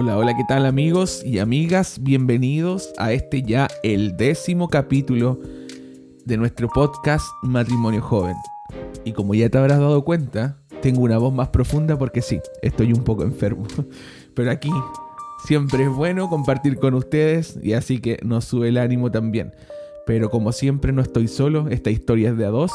Hola, 0.00 0.16
hola, 0.16 0.36
¿qué 0.36 0.44
tal 0.44 0.64
amigos 0.64 1.24
y 1.24 1.40
amigas? 1.40 1.98
Bienvenidos 2.00 2.92
a 2.98 3.10
este 3.10 3.42
ya 3.42 3.66
el 3.82 4.16
décimo 4.16 4.68
capítulo 4.68 5.40
de 6.24 6.36
nuestro 6.36 6.68
podcast 6.68 7.26
Matrimonio 7.42 8.00
Joven. 8.00 8.36
Y 9.04 9.12
como 9.12 9.34
ya 9.34 9.48
te 9.48 9.58
habrás 9.58 9.80
dado 9.80 10.04
cuenta, 10.04 10.56
tengo 10.82 11.00
una 11.00 11.18
voz 11.18 11.34
más 11.34 11.48
profunda 11.48 11.98
porque 11.98 12.22
sí, 12.22 12.38
estoy 12.62 12.92
un 12.92 13.02
poco 13.02 13.24
enfermo. 13.24 13.66
Pero 14.34 14.52
aquí 14.52 14.70
siempre 15.44 15.82
es 15.82 15.90
bueno 15.90 16.30
compartir 16.30 16.78
con 16.78 16.94
ustedes 16.94 17.58
y 17.60 17.72
así 17.72 17.98
que 17.98 18.20
nos 18.22 18.44
sube 18.44 18.68
el 18.68 18.78
ánimo 18.78 19.10
también. 19.10 19.52
Pero 20.06 20.30
como 20.30 20.52
siempre 20.52 20.92
no 20.92 21.02
estoy 21.02 21.26
solo, 21.26 21.66
esta 21.70 21.90
historia 21.90 22.30
es 22.30 22.36
de 22.36 22.46
a 22.46 22.50
dos. 22.50 22.70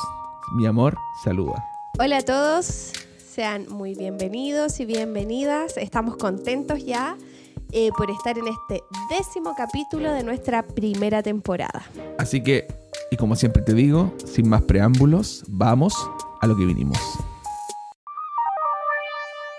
Mi 0.58 0.66
amor, 0.66 0.98
saluda. 1.24 1.64
Hola 1.98 2.18
a 2.18 2.22
todos, 2.22 2.92
sean 3.34 3.66
muy 3.68 3.96
bienvenidos 3.96 4.80
y 4.80 4.86
bienvenidas. 4.86 5.78
Estamos 5.78 6.18
contentos 6.18 6.86
ya 6.86 7.18
eh, 7.72 7.90
por 7.98 8.12
estar 8.12 8.38
en 8.38 8.46
este 8.48 8.84
décimo 9.10 9.56
capítulo 9.58 10.14
de 10.14 10.24
nuestra 10.24 10.62
primera 10.68 11.24
temporada. 11.24 11.82
Así 12.20 12.44
que, 12.44 12.68
y 13.10 13.18
como 13.18 13.36
siempre 13.36 13.64
te 13.64 13.74
digo, 13.74 14.14
sin 14.24 14.48
más 14.50 14.62
preámbulos, 14.62 15.46
vamos 15.48 15.96
a 16.42 16.46
lo 16.46 16.56
que 16.56 16.64
vinimos. 16.64 17.00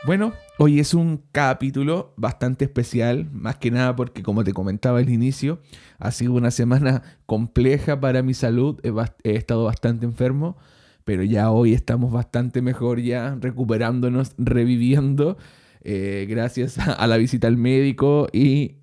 Bueno, 0.06 0.34
hoy 0.60 0.78
es 0.78 0.94
un 0.94 1.24
capítulo 1.32 2.14
bastante 2.16 2.66
especial, 2.66 3.28
más 3.32 3.56
que 3.56 3.72
nada 3.72 3.96
porque 3.96 4.22
como 4.22 4.44
te 4.44 4.52
comentaba 4.52 5.00
al 5.00 5.10
inicio, 5.10 5.58
ha 5.98 6.12
sido 6.12 6.34
una 6.34 6.52
semana 6.52 7.02
compleja 7.26 7.98
para 7.98 8.22
mi 8.22 8.34
salud, 8.34 8.78
he, 8.84 8.92
he 9.28 9.34
estado 9.34 9.64
bastante 9.64 10.06
enfermo, 10.06 10.58
pero 11.04 11.22
ya 11.22 11.50
hoy 11.50 11.74
estamos 11.74 12.12
bastante 12.12 12.62
mejor 12.62 13.00
ya, 13.00 13.36
recuperándonos, 13.40 14.34
reviviendo, 14.38 15.36
eh, 15.82 16.26
gracias 16.28 16.78
a, 16.78 17.06
la 17.06 17.16
visita 17.16 17.46
al 17.46 17.56
médico 17.56 18.28
y 18.32 18.76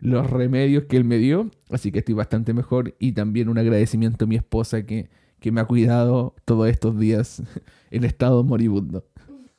los 0.00 0.28
remedios 0.28 0.84
que 0.84 0.96
él 0.96 1.04
me 1.04 1.18
dio, 1.18 1.50
así 1.70 1.92
que 1.92 2.00
estoy 2.00 2.14
bastante 2.14 2.52
mejor 2.52 2.94
y 2.98 3.12
también 3.12 3.48
un 3.48 3.58
agradecimiento 3.58 4.24
a 4.24 4.28
mi 4.28 4.36
esposa 4.36 4.84
que, 4.84 5.08
que 5.40 5.52
me 5.52 5.60
ha 5.60 5.64
cuidado 5.64 6.34
todos 6.44 6.68
estos 6.68 6.98
días 6.98 7.42
en 7.90 8.04
estado 8.04 8.44
moribundo. 8.44 9.04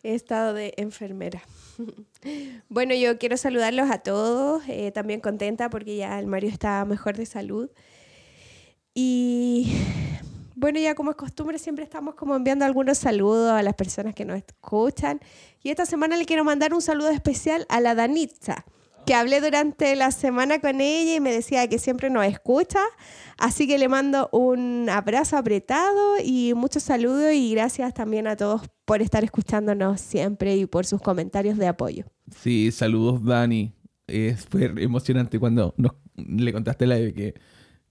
He 0.04 0.14
estado 0.16 0.54
de 0.54 0.74
enfermera. 0.78 1.42
Bueno, 2.68 2.94
yo 2.94 3.18
quiero 3.18 3.38
saludarlos 3.38 3.90
a 3.90 4.00
todos, 4.00 4.62
eh, 4.68 4.92
también 4.92 5.22
contenta 5.22 5.70
porque 5.70 5.96
ya 5.96 6.20
el 6.20 6.28
Mario 6.28 6.50
está 6.50 6.84
mejor 6.84 7.16
de 7.16 7.26
salud. 7.26 7.70
Y 8.94 9.72
bueno, 10.60 10.78
ya 10.78 10.94
como 10.94 11.12
es 11.12 11.16
costumbre, 11.16 11.58
siempre 11.58 11.86
estamos 11.86 12.16
como 12.16 12.36
enviando 12.36 12.66
algunos 12.66 12.98
saludos 12.98 13.54
a 13.54 13.64
las 13.64 13.76
personas 13.76 14.14
que 14.14 14.26
nos 14.26 14.38
escuchan. 14.38 15.22
Y 15.64 15.70
esta 15.70 15.86
semana 15.86 16.18
le 16.18 16.26
quiero 16.26 16.44
mandar 16.44 16.74
un 16.74 16.82
saludo 16.82 17.10
especial 17.10 17.66
a 17.70 17.80
la 17.80 17.96
Danitza, 17.96 18.66
que 19.06 19.14
hablé 19.14 19.40
durante 19.40 19.96
la 19.96 20.12
semana 20.12 20.60
con 20.60 20.82
ella 20.82 21.16
y 21.16 21.22
me 21.22 21.32
decía 21.32 21.66
que 21.70 21.80
siempre 21.80 22.10
nos 22.10 22.26
escucha. 22.26 22.82
Así 23.38 23.68
que 23.68 23.78
le 23.78 23.88
mando 23.88 24.28
un 24.34 24.90
abrazo 24.90 25.38
apretado 25.38 26.16
y 26.22 26.54
muchos 26.56 26.84
saludos 26.84 27.32
y 27.34 27.52
gracias 27.54 27.94
también 27.94 28.28
a 28.28 28.36
todos 28.36 28.64
por 28.84 29.02
estar 29.02 29.24
escuchándonos 29.24 30.02
siempre 30.02 30.58
y 30.58 30.66
por 30.66 30.86
sus 30.86 31.02
comentarios 31.02 31.58
de 31.58 31.68
apoyo. 31.68 32.04
Sí, 32.36 32.70
saludos 32.74 33.24
Dani. 33.24 33.72
Es 34.08 34.46
fue 34.46 34.74
emocionante 34.78 35.40
cuando 35.40 35.74
nos, 35.78 35.94
le 36.16 36.52
contaste 36.52 36.86
la 36.86 36.96
de 36.96 37.14
que 37.14 37.36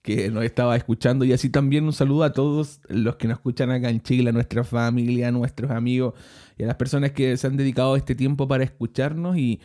que 0.08 0.30
nos 0.30 0.42
estaba 0.42 0.74
escuchando 0.74 1.26
y 1.26 1.34
así 1.34 1.50
también 1.50 1.84
un 1.84 1.92
saludo 1.92 2.24
a 2.24 2.32
todos 2.32 2.80
los 2.88 3.16
que 3.16 3.28
nos 3.28 3.36
escuchan 3.36 3.70
acá 3.70 3.90
en 3.90 4.00
Chile, 4.00 4.30
a 4.30 4.32
nuestra 4.32 4.64
familia, 4.64 5.28
a 5.28 5.32
nuestros 5.32 5.70
amigos 5.70 6.14
y 6.56 6.62
a 6.62 6.66
las 6.66 6.76
personas 6.76 7.12
que 7.12 7.36
se 7.36 7.46
han 7.46 7.58
dedicado 7.58 7.94
este 7.94 8.14
tiempo 8.14 8.48
para 8.48 8.64
escucharnos 8.64 9.36
y, 9.36 9.60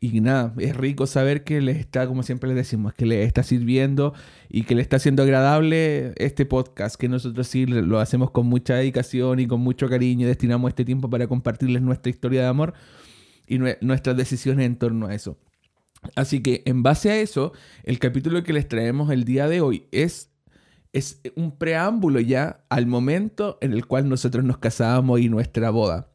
nada, 0.00 0.52
es 0.58 0.76
rico 0.76 1.06
saber 1.06 1.44
que 1.44 1.60
les 1.60 1.76
está, 1.76 2.08
como 2.08 2.24
siempre 2.24 2.48
les 2.48 2.56
decimos, 2.56 2.92
que 2.92 3.06
les 3.06 3.24
está 3.24 3.44
sirviendo 3.44 4.14
y 4.48 4.64
que 4.64 4.74
les 4.74 4.82
está 4.82 4.98
siendo 4.98 5.22
agradable 5.22 6.12
este 6.16 6.44
podcast, 6.44 6.96
que 6.96 7.08
nosotros 7.08 7.46
sí 7.46 7.64
lo 7.64 8.00
hacemos 8.00 8.32
con 8.32 8.46
mucha 8.46 8.74
dedicación 8.74 9.38
y 9.38 9.46
con 9.46 9.60
mucho 9.60 9.88
cariño, 9.88 10.26
destinamos 10.26 10.70
este 10.70 10.84
tiempo 10.84 11.08
para 11.08 11.28
compartirles 11.28 11.82
nuestra 11.82 12.10
historia 12.10 12.40
de 12.40 12.48
amor 12.48 12.74
y 13.46 13.58
nuestras 13.80 14.16
decisiones 14.16 14.66
en 14.66 14.74
torno 14.74 15.06
a 15.06 15.14
eso. 15.14 15.38
Así 16.14 16.42
que 16.42 16.62
en 16.66 16.82
base 16.82 17.10
a 17.10 17.16
eso, 17.16 17.52
el 17.82 17.98
capítulo 17.98 18.42
que 18.42 18.52
les 18.52 18.68
traemos 18.68 19.10
el 19.10 19.24
día 19.24 19.48
de 19.48 19.60
hoy 19.60 19.86
es, 19.92 20.30
es 20.92 21.20
un 21.36 21.56
preámbulo 21.56 22.20
ya 22.20 22.64
al 22.68 22.86
momento 22.86 23.58
en 23.60 23.72
el 23.72 23.86
cual 23.86 24.08
nosotros 24.08 24.44
nos 24.44 24.58
casábamos 24.58 25.20
y 25.20 25.28
nuestra 25.28 25.70
boda. 25.70 26.10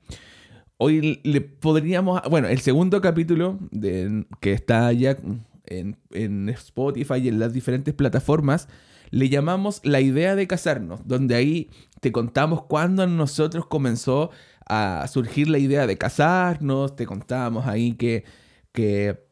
Hoy 0.78 1.19
le 1.23 1.41
podríamos, 1.41 2.22
bueno, 2.29 2.47
el 2.47 2.59
segundo 2.59 3.01
capítulo 3.01 3.59
de, 3.72 4.25
que 4.39 4.53
está 4.53 4.91
ya 4.94 5.17
en, 5.66 5.97
en 6.11 6.49
Spotify 6.49 7.16
y 7.16 7.28
en 7.28 7.39
las 7.39 7.53
diferentes 7.53 7.94
plataformas, 7.94 8.69
le 9.11 9.28
llamamos 9.28 9.81
la 9.83 10.01
idea 10.01 10.35
de 10.35 10.47
casarnos, 10.47 11.01
donde 11.05 11.35
ahí 11.35 11.69
te 11.99 12.11
contamos 12.11 12.63
cuándo 12.63 13.05
nosotros 13.07 13.66
comenzó 13.66 14.29
a 14.67 15.05
surgir 15.07 15.49
la 15.49 15.57
idea 15.57 15.88
de 15.88 15.97
casarnos, 15.97 16.95
te 16.95 17.05
contábamos 17.05 17.66
ahí 17.66 17.94
que, 17.94 18.23
que 18.72 19.28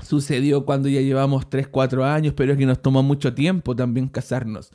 sucedió 0.00 0.64
cuando 0.64 0.88
ya 0.88 1.00
llevamos 1.00 1.48
3, 1.50 1.68
4 1.68 2.04
años, 2.04 2.34
pero 2.36 2.52
es 2.52 2.58
que 2.58 2.66
nos 2.66 2.80
toma 2.80 3.02
mucho 3.02 3.34
tiempo 3.34 3.76
también 3.76 4.08
casarnos. 4.08 4.72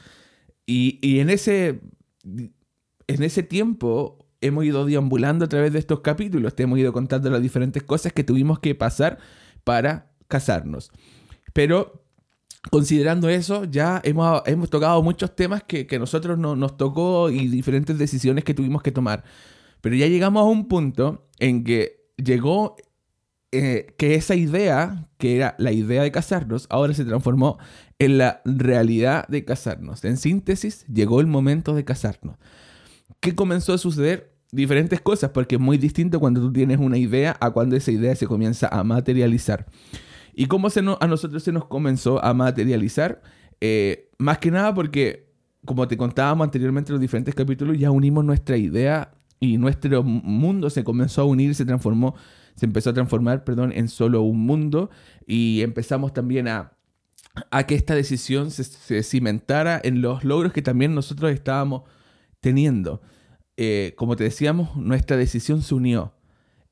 Y, 0.66 1.19
en, 1.19 1.29
ese, 1.29 1.79
en 2.23 3.23
ese 3.23 3.41
tiempo 3.41 4.25
hemos 4.41 4.66
ido 4.66 4.85
deambulando 4.85 5.45
a 5.45 5.47
través 5.47 5.72
de 5.73 5.79
estos 5.79 6.01
capítulos, 6.01 6.53
hemos 6.57 6.78
ido 6.78 6.91
contando 6.91 7.29
las 7.29 7.41
diferentes 7.41 7.83
cosas 7.83 8.13
que 8.13 8.23
tuvimos 8.23 8.59
que 8.59 8.75
pasar 8.75 9.17
para 9.63 10.11
casarnos. 10.28 10.91
Pero 11.53 12.03
considerando 12.69 13.29
eso, 13.29 13.63
ya 13.63 14.01
hemos, 14.03 14.41
hemos 14.45 14.69
tocado 14.69 15.01
muchos 15.01 15.35
temas 15.35 15.63
que, 15.63 15.88
que 15.88 15.99
nosotros 15.99 16.38
no, 16.38 16.55
nos 16.55 16.78
tocó 16.78 17.29
y 17.29 17.47
diferentes 17.47 17.97
decisiones 17.97 18.44
que 18.44 18.53
tuvimos 18.53 18.84
que 18.84 18.91
tomar. 18.91 19.23
Pero 19.81 19.95
ya 19.95 20.07
llegamos 20.07 20.41
a 20.41 20.45
un 20.45 20.67
punto 20.67 21.29
en 21.39 21.63
que 21.63 22.11
llegó 22.17 22.75
eh, 23.52 23.94
que 23.97 24.16
esa 24.16 24.35
idea, 24.35 25.08
que 25.18 25.38
era 25.38 25.56
la 25.58 25.72
idea 25.72 26.03
de 26.03 26.12
casarnos, 26.12 26.68
ahora 26.69 26.94
se 26.94 27.06
transformó 27.06 27.58
en 27.97 28.18
la 28.18 28.41
realidad 28.44 29.28
de 29.30 29.46
casarnos. 29.46 30.03
En 30.03 30.18
síntesis, 30.18 30.85
llegó 30.88 31.22
el 31.22 31.28
momento 31.28 31.74
de 31.74 31.85
casarnos. 31.85 32.38
¿Qué 33.19 33.35
comenzó 33.35 33.74
a 33.74 33.78
suceder? 33.78 34.34
Diferentes 34.52 35.02
cosas, 35.02 35.31
porque 35.31 35.56
es 35.56 35.62
muy 35.62 35.78
distinto 35.78 36.19
cuando 36.19 36.41
tú 36.41 36.52
tienes 36.52 36.80
una 36.80 36.97
idea 36.97 37.38
a 37.40 37.52
cuando 37.52 37.75
esa 37.75 37.91
idea 37.91 38.16
se 38.16 38.28
comienza 38.28 38.68
a 38.68 38.84
materializar. 38.84 39.66
¿Y 40.34 40.46
cómo 40.46 40.68
a 41.00 41.08
nosotros 41.08 41.44
se 41.44 41.52
nos 41.52 41.66
comenzó 41.66 42.24
a 42.24 42.34
materializar? 42.34 43.22
Eh, 43.59 44.12
más 44.18 44.38
que 44.38 44.52
nada 44.52 44.74
porque, 44.74 45.34
como 45.66 45.88
te 45.88 45.97
contábamos 45.97 46.46
anteriormente 46.46 46.91
en 46.91 46.96
los 46.96 47.02
diferentes 47.02 47.34
capítulos, 47.34 47.78
ya 47.78 47.91
unimos 47.91 48.24
nuestra 48.24 48.58
idea 48.58 49.12
y 49.40 49.58
nuestro 49.58 50.03
mundo 50.03 50.69
se 50.69 50.84
comenzó 50.84 51.22
a 51.22 51.25
unir, 51.25 51.56
se 51.56 51.66
transformó 51.66 52.16
se 52.57 52.66
empezó 52.66 52.90
a 52.90 52.94
transformar, 52.94 53.44
perdón, 53.44 53.72
en 53.72 53.88
solo 53.88 54.23
un 54.23 54.40
mundo 54.40 54.90
y 55.28 55.62
empezamos 55.62 56.12
también 56.12 56.47
a, 56.47 56.73
a 57.51 57.66
que 57.66 57.75
esta 57.75 57.94
decisión 57.94 58.50
se, 58.50 59.03
cimentara 59.03 59.79
en 59.84 60.01
los 60.01 60.23
logros 60.23 60.53
que 60.53 60.63
también 60.63 60.96
nosotros 60.96 61.31
estábamos 61.31 61.84
teniendo. 62.40 63.01
Eh, 63.57 63.94
como 63.96 64.16
te 64.16 64.23
decíamos, 64.23 64.75
nuestra 64.75 65.17
decisión 65.17 65.62
se 65.62 65.75
unió. 65.75 66.13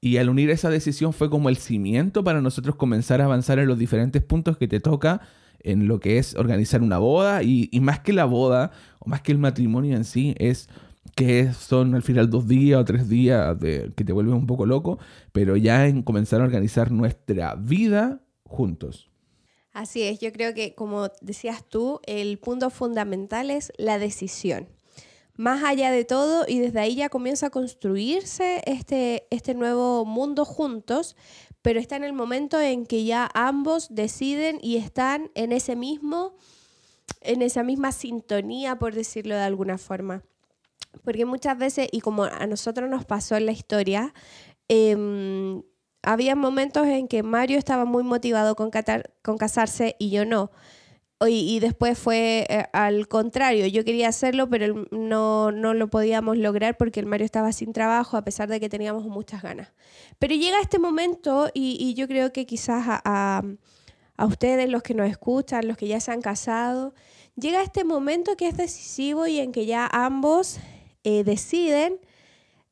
Y 0.01 0.17
al 0.17 0.29
unir 0.29 0.49
esa 0.49 0.69
decisión 0.69 1.13
fue 1.13 1.29
como 1.29 1.49
el 1.49 1.57
cimiento 1.57 2.23
para 2.23 2.41
nosotros 2.41 2.75
comenzar 2.75 3.21
a 3.21 3.25
avanzar 3.25 3.59
en 3.59 3.67
los 3.67 3.77
diferentes 3.77 4.23
puntos 4.23 4.57
que 4.57 4.67
te 4.67 4.79
toca 4.79 5.21
en 5.59 5.87
lo 5.87 5.99
que 5.99 6.17
es 6.19 6.35
organizar 6.35 6.81
una 6.81 6.97
boda. 6.97 7.43
Y, 7.43 7.69
y 7.71 7.79
más 7.79 7.99
que 7.99 8.13
la 8.13 8.25
boda, 8.25 8.71
o 8.99 9.09
más 9.09 9.21
que 9.21 9.31
el 9.31 9.37
matrimonio 9.37 9.95
en 9.95 10.03
sí, 10.03 10.35
es 10.39 10.67
que 11.15 11.53
son 11.53 11.95
al 11.95 12.03
final 12.03 12.29
dos 12.29 12.47
días 12.47 12.79
o 12.79 12.85
tres 12.85 13.07
días 13.07 13.57
que 13.59 14.03
te 14.03 14.13
vuelven 14.13 14.35
un 14.35 14.47
poco 14.47 14.65
loco, 14.65 14.99
pero 15.31 15.55
ya 15.55 15.87
en 15.87 16.03
comenzar 16.03 16.41
a 16.41 16.43
organizar 16.43 16.91
nuestra 16.91 17.55
vida 17.55 18.21
juntos. 18.43 19.09
Así 19.71 20.03
es, 20.03 20.19
yo 20.19 20.31
creo 20.31 20.53
que 20.53 20.75
como 20.75 21.09
decías 21.21 21.63
tú, 21.67 21.99
el 22.05 22.37
punto 22.37 22.69
fundamental 22.69 23.49
es 23.49 23.71
la 23.77 23.97
decisión. 23.97 24.69
Más 25.37 25.63
allá 25.65 25.91
de 25.91 26.05
todo, 26.05 26.45
y 26.47 26.59
desde 26.59 26.79
ahí 26.79 26.95
ya 26.95 27.09
comienza 27.09 27.47
a 27.47 27.49
construirse 27.49 28.61
este, 28.65 29.27
este 29.31 29.53
nuevo 29.53 30.05
mundo 30.05 30.45
juntos, 30.45 31.17
pero 31.61 31.79
está 31.79 31.97
en 31.97 32.05
el 32.05 32.13
momento 32.13 32.59
en 32.61 32.85
que 32.85 33.03
ya 33.03 33.29
ambos 33.33 33.87
deciden 33.93 34.59
y 34.61 34.77
están 34.77 35.31
en 35.35 35.51
ese 35.51 35.75
mismo, 35.75 36.37
en 37.19 37.41
esa 37.41 37.63
misma 37.63 37.91
sintonía, 37.91 38.79
por 38.79 38.93
decirlo 38.93 39.35
de 39.35 39.41
alguna 39.41 39.77
forma. 39.77 40.23
Porque 41.03 41.25
muchas 41.25 41.57
veces, 41.57 41.87
y 41.91 42.01
como 42.01 42.23
a 42.23 42.47
nosotros 42.47 42.89
nos 42.89 43.05
pasó 43.05 43.35
en 43.35 43.45
la 43.45 43.51
historia, 43.51 44.13
em, 44.67 45.61
había 46.05 46.35
momentos 46.35 46.87
en 46.87 47.07
que 47.07 47.23
Mario 47.23 47.57
estaba 47.57 47.85
muy 47.85 48.03
motivado 48.03 48.55
con, 48.55 48.69
con 49.23 49.37
casarse 49.37 49.95
y 49.99 50.11
yo 50.11 50.25
no. 50.25 50.51
y, 51.27 51.59
después 51.59 51.97
fue 51.97 52.45
eh, 52.49 52.65
al 52.73 53.07
contrario, 53.07 53.65
yo 53.67 53.83
quería 53.83 54.09
hacerlo, 54.09 54.47
pero 54.49 54.85
no, 54.91 55.51
no, 55.51 55.73
lo 55.73 55.89
podíamos 55.89 56.37
lograr 56.37 56.77
porque 56.77 56.99
el 56.99 57.07
Mario 57.07 57.25
estaba 57.25 57.51
sin 57.51 57.73
trabajo, 57.73 58.17
a 58.17 58.23
pesar 58.23 58.47
de 58.49 58.59
que 58.59 58.69
teníamos 58.69 59.05
muchas 59.05 59.41
ganas. 59.41 59.73
Pero 60.19 60.35
llega 60.35 60.61
este 60.61 60.77
momento 60.77 61.49
y, 61.53 61.93
yo 61.95 62.07
creo 62.07 62.31
que 62.31 62.45
quizás 62.45 62.85
a, 62.87 63.41
a, 64.17 64.25
ustedes, 64.25 64.69
los 64.69 64.83
que 64.83 64.93
nos 64.93 65.09
escuchan, 65.09 65.67
los 65.67 65.77
que 65.77 65.87
ya 65.87 65.99
se 65.99 66.11
han 66.11 66.21
casado, 66.21 66.93
llega 67.35 67.63
este 67.63 67.83
momento 67.83 68.37
que 68.37 68.47
es 68.47 68.57
decisivo 68.57 69.25
y 69.25 69.39
en 69.39 69.51
que 69.51 69.65
ya 69.65 69.89
ambos 69.91 70.59
eh, 71.05 71.23
deciden 71.23 71.99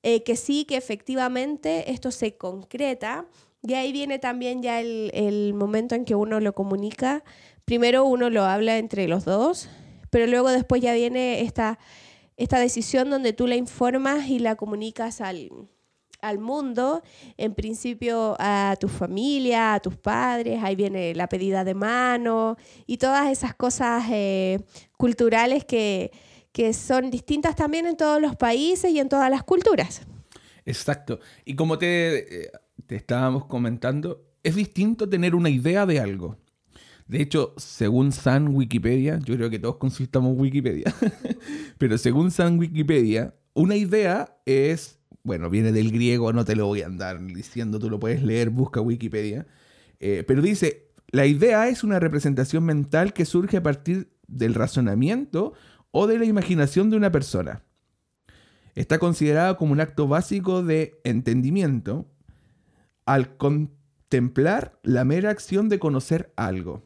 eh, 0.01 0.23
que 0.23 0.35
sí, 0.35 0.65
que 0.65 0.75
efectivamente 0.75 1.91
esto 1.91 2.09
se 2.11 2.35
concreta. 2.35 3.27
Y 3.61 3.75
ahí 3.75 3.93
viene 3.93 4.19
también 4.19 4.61
ya 4.61 4.81
el, 4.81 5.53
momento 5.53 5.95
en 5.95 6.03
que 6.03 6.15
uno 6.15 6.41
lo 6.41 6.53
comunica 6.53 7.23
primero 7.63 8.03
uno 8.03 8.29
lo 8.29 8.43
habla 8.43 8.77
entre 8.77 9.07
los 9.07 9.23
dos, 9.23 9.69
pero 10.09 10.27
luego 10.27 10.49
después 10.49 10.81
ya 10.81 10.93
viene 10.93 11.41
esta, 11.41 11.79
esta 12.35 12.59
decisión 12.59 13.09
donde 13.09 13.31
tú 13.31 13.47
la 13.47 13.55
informas 13.55 14.27
y 14.27 14.39
la 14.39 14.55
comunicas 14.55 15.21
al, 15.21 15.49
mundo, 16.39 17.03
en 17.37 17.53
principio 17.53 18.35
a 18.39 18.75
tu 18.79 18.89
familia, 18.89 19.75
a 19.75 19.79
tus 19.79 19.95
padres, 19.95 20.61
ahí 20.63 20.75
viene 20.75 21.13
la 21.15 21.29
pedida 21.29 21.63
de 21.63 21.75
mano 21.75 22.57
y 22.85 22.97
todas 22.97 23.31
esas 23.31 23.53
cosas 23.53 24.03
eh, 24.09 24.59
culturales 24.97 25.63
que, 25.63 26.11
son 26.73 27.09
distintas 27.09 27.55
también 27.55 27.85
en 27.85 27.97
todos 27.97 28.21
los 28.21 28.35
países 28.35 28.91
y 28.91 28.99
en 28.99 29.09
todas 29.09 29.29
las 29.29 29.43
culturas. 29.43 30.03
Exacto. 30.65 31.19
Y 31.45 31.55
como 31.55 31.77
te, 31.77 32.45
eh, 32.45 32.51
te 32.85 32.95
estábamos 32.95 33.45
comentando, 33.45 34.23
es 34.43 34.55
distinto 34.55 35.09
tener 35.09 35.35
una 35.35 35.49
idea 35.49 35.85
de 35.85 35.99
algo 35.99 36.37
de 37.07 37.21
hecho, 37.21 37.53
según 37.57 38.11
San 38.11 38.55
Wikipedia, 38.55 39.19
yo 39.23 39.35
creo 39.35 39.49
que 39.49 39.59
todos 39.59 39.75
consultamos 39.75 40.37
Wikipedia, 40.37 40.93
pero 41.77 41.97
según 41.97 42.31
San 42.31 42.57
Wikipedia, 42.57 43.35
una 43.53 43.75
idea 43.75 44.37
es, 44.45 44.99
bueno, 45.23 45.49
viene 45.49 45.71
del 45.71 45.91
griego, 45.91 46.31
no 46.33 46.45
te 46.45 46.55
lo 46.55 46.65
voy 46.67 46.81
a 46.81 46.85
andar 46.85 47.23
diciendo, 47.23 47.77
tú 47.77 47.89
lo 47.89 47.99
puedes 47.99 48.23
leer, 48.23 48.49
busca 48.49 48.81
Wikipedia, 48.81 49.45
eh, 49.99 50.23
pero 50.25 50.41
dice, 50.41 50.87
la 51.11 51.25
idea 51.25 51.67
es 51.67 51.83
una 51.83 51.99
representación 51.99 52.63
mental 52.63 53.13
que 53.13 53.25
surge 53.25 53.57
a 53.57 53.63
partir 53.63 54.09
del 54.27 54.53
razonamiento 54.53 55.53
o 55.95 56.07
de 56.07 56.17
la 56.17 56.25
imaginación 56.25 56.89
de 56.89 56.97
una 56.97 57.11
persona. 57.11 57.61
Está 58.73 58.97
considerada 58.97 59.55
como 59.57 59.73
un 59.73 59.79
acto 59.79 60.07
básico 60.07 60.63
de 60.63 60.99
entendimiento 61.03 62.07
al 63.05 63.37
contemplar 63.37 64.79
la 64.81 65.05
mera 65.05 65.29
acción 65.29 65.69
de 65.69 65.77
conocer 65.77 66.33
algo. 66.35 66.83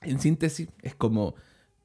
En 0.00 0.18
síntesis, 0.18 0.68
es 0.82 0.96
como, 0.96 1.36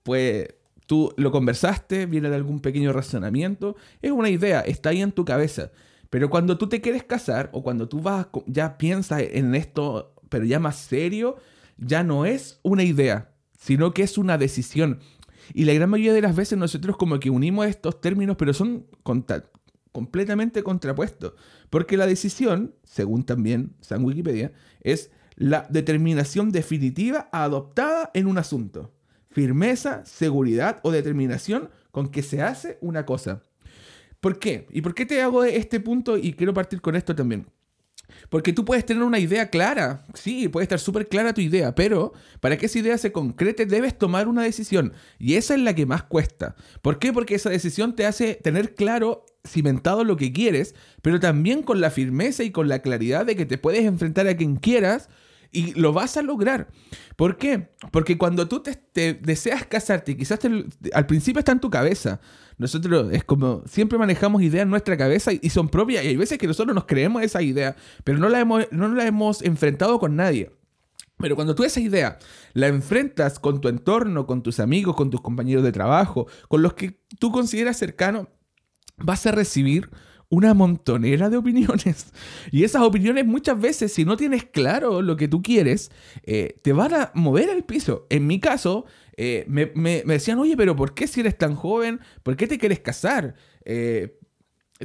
pues, 0.02 0.48
tú 0.88 1.14
lo 1.16 1.32
conversaste, 1.32 2.08
viene 2.08 2.30
de 2.30 2.36
algún 2.36 2.60
pequeño 2.60 2.92
razonamiento, 2.92 3.76
es 4.02 4.12
una 4.12 4.30
idea, 4.30 4.62
está 4.62 4.90
ahí 4.90 5.04
en 5.04 5.12
tu 5.12 5.26
cabeza. 5.26 5.70
Pero 6.10 6.32
cuando 6.32 6.58
tú 6.58 6.68
te 6.70 6.82
quieres 6.82 7.04
casar 7.04 7.52
o 7.54 7.62
cuando 7.62 7.88
tú 7.88 8.02
vas, 8.02 8.26
ya 8.48 8.80
piensas 8.80 9.22
en 9.30 9.54
esto, 9.54 10.16
pero 10.30 10.44
ya 10.44 10.60
más 10.60 10.78
serio, 10.78 11.36
ya 11.78 12.04
no 12.04 12.26
es 12.26 12.60
una 12.64 12.82
idea, 12.82 13.30
sino 13.60 13.94
que 13.94 14.02
es 14.02 14.18
una 14.18 14.40
decisión. 14.40 15.02
Y 15.54 15.66
la 15.66 15.74
gran 15.74 15.90
mayoría 15.90 16.14
de 16.14 16.22
las 16.22 16.36
veces 16.36 16.58
nosotros 16.58 16.98
como 16.98 17.20
que 17.20 17.30
unimos 17.30 17.68
estos 17.68 18.02
términos, 18.02 18.36
pero 18.38 18.54
son 18.54 18.86
completamente 19.92 20.64
contrapuestos. 20.64 21.34
Porque 21.70 21.98
la 21.98 22.08
decisión, 22.08 22.76
según 22.84 23.24
también 23.26 23.76
San 23.82 24.04
Wikipedia, 24.04 24.52
es 24.82 25.12
la 25.36 25.68
determinación 25.70 26.52
definitiva 26.52 27.30
adoptada 27.32 28.12
en 28.14 28.28
un 28.28 28.38
asunto. 28.38 28.94
Firmeza, 29.30 30.04
seguridad 30.06 30.80
o 30.84 30.92
determinación 30.92 31.70
con 31.92 32.10
que 32.10 32.24
se 32.24 32.42
hace 32.42 32.78
una 32.82 33.06
cosa. 33.06 33.44
¿Por 34.20 34.40
qué? 34.40 34.68
¿Y 34.72 34.82
por 34.82 34.96
qué 34.96 35.06
te 35.06 35.22
hago 35.22 35.44
este 35.44 35.80
punto? 35.80 36.18
Y 36.18 36.34
quiero 36.34 36.54
partir 36.54 36.82
con 36.82 36.96
esto 36.96 37.16
también. 37.16 37.46
Porque 38.30 38.54
tú 38.54 38.66
puedes 38.66 38.86
tener 38.86 39.04
una 39.04 39.20
idea 39.20 39.50
clara, 39.50 40.04
sí, 40.14 40.48
puede 40.48 40.64
estar 40.64 40.80
súper 40.80 41.08
clara 41.08 41.34
tu 41.34 41.42
idea, 41.42 41.76
pero 41.76 42.14
para 42.40 42.58
que 42.58 42.66
esa 42.66 42.80
idea 42.80 42.98
se 42.98 43.12
concrete 43.12 43.66
debes 43.66 43.98
tomar 43.98 44.28
una 44.28 44.44
decisión. 44.44 44.94
Y 45.20 45.36
esa 45.36 45.56
es 45.56 45.62
la 45.62 45.74
que 45.76 45.86
más 45.86 46.04
cuesta. 46.04 46.56
¿Por 46.82 47.00
qué? 47.00 47.14
Porque 47.14 47.36
esa 47.36 47.50
decisión 47.50 47.96
te 47.96 48.06
hace 48.06 48.36
tener 48.36 48.76
claro, 48.76 49.26
cimentado 49.48 50.04
lo 50.04 50.18
que 50.18 50.34
quieres, 50.34 50.76
pero 51.02 51.20
también 51.20 51.64
con 51.64 51.82
la 51.82 51.90
firmeza 51.90 52.44
y 52.44 52.52
con 52.52 52.68
la 52.68 52.80
claridad 52.82 53.26
de 53.26 53.36
que 53.36 53.46
te 53.46 53.58
puedes 53.58 53.86
enfrentar 53.86 54.28
a 54.28 54.36
quien 54.36 54.58
quieras 54.58 55.10
y 55.52 55.74
lo 55.74 55.94
vas 55.94 56.18
a 56.18 56.22
lograr. 56.22 56.68
¿Por 57.16 57.38
qué? 57.38 57.70
Porque 57.92 58.18
cuando 58.18 58.48
tú 58.48 58.62
te, 58.62 59.14
deseas 59.14 59.66
casarte, 59.66 60.18
quizás 60.18 60.40
al 60.94 61.06
principio 61.06 61.40
está 61.40 61.52
en 61.52 61.60
tu 61.60 61.70
cabeza. 61.70 62.20
Nosotros 62.58 63.10
es 63.12 63.24
como 63.24 63.62
siempre 63.68 63.98
manejamos 63.98 64.42
ideas 64.42 64.64
en 64.64 64.70
nuestra 64.70 64.98
cabeza 64.98 65.32
y, 65.32 65.50
son 65.50 65.70
propias. 65.70 66.04
Y 66.04 66.08
hay 66.08 66.16
veces 66.16 66.38
que 66.38 66.48
nosotros 66.48 66.74
nos 66.74 66.86
creemos 66.86 67.22
esa 67.22 67.42
idea, 67.42 67.76
pero 68.04 68.18
no 68.18 68.30
la 68.30 68.40
hemos, 68.40 68.68
no 68.72 68.88
la 68.88 69.06
hemos 69.06 69.42
enfrentado 69.44 70.00
con 70.00 70.16
nadie. 70.16 70.52
Pero 71.18 71.36
cuando 71.36 71.56
tú 71.56 71.64
esa 71.64 71.80
idea 71.80 72.20
la 72.54 72.68
enfrentas 72.68 73.40
con 73.40 73.62
tu 73.62 73.70
entorno, 73.70 74.26
con 74.28 74.44
tus 74.44 74.60
amigos, 74.60 74.96
con 74.96 75.10
tus 75.10 75.22
compañeros 75.22 75.64
de 75.64 75.72
trabajo, 75.72 76.28
con 76.48 76.62
los 76.62 76.74
que 76.74 77.00
tú 77.20 77.32
consideras 77.32 77.78
cercanos, 77.78 78.28
vas 78.98 79.26
a 79.26 79.32
recibir 79.32 79.90
una 80.30 80.54
montonera 80.54 81.30
de 81.30 81.38
opiniones. 81.38 82.08
Y 82.52 82.64
esas 82.64 82.82
opiniones 82.82 83.26
muchas 83.26 83.60
veces, 83.60 83.94
si 83.94 84.06
no 84.06 84.18
tienes 84.18 84.46
claro 84.46 85.02
lo 85.02 85.18
que 85.18 85.28
tú 85.28 85.42
quieres, 85.42 85.92
eh, 86.24 86.58
te 86.62 86.74
van 86.74 86.94
a 86.94 87.12
mover 87.14 87.50
el 87.50 87.64
piso. 87.64 88.06
En 88.10 88.28
mi 88.28 88.40
caso, 88.40 88.86
eh, 89.18 89.46
me, 89.48 90.04
decían, 90.04 90.40
oye, 90.40 90.56
pero 90.56 90.76
¿por 90.76 90.94
qué 90.94 91.08
si 91.08 91.22
eres 91.22 91.38
tan 91.38 91.56
joven? 91.56 92.00
¿Por 92.24 92.38
qué 92.38 92.48
te 92.48 92.58
quieres 92.58 92.80
casar? 92.80 93.36
Eh, 93.66 94.18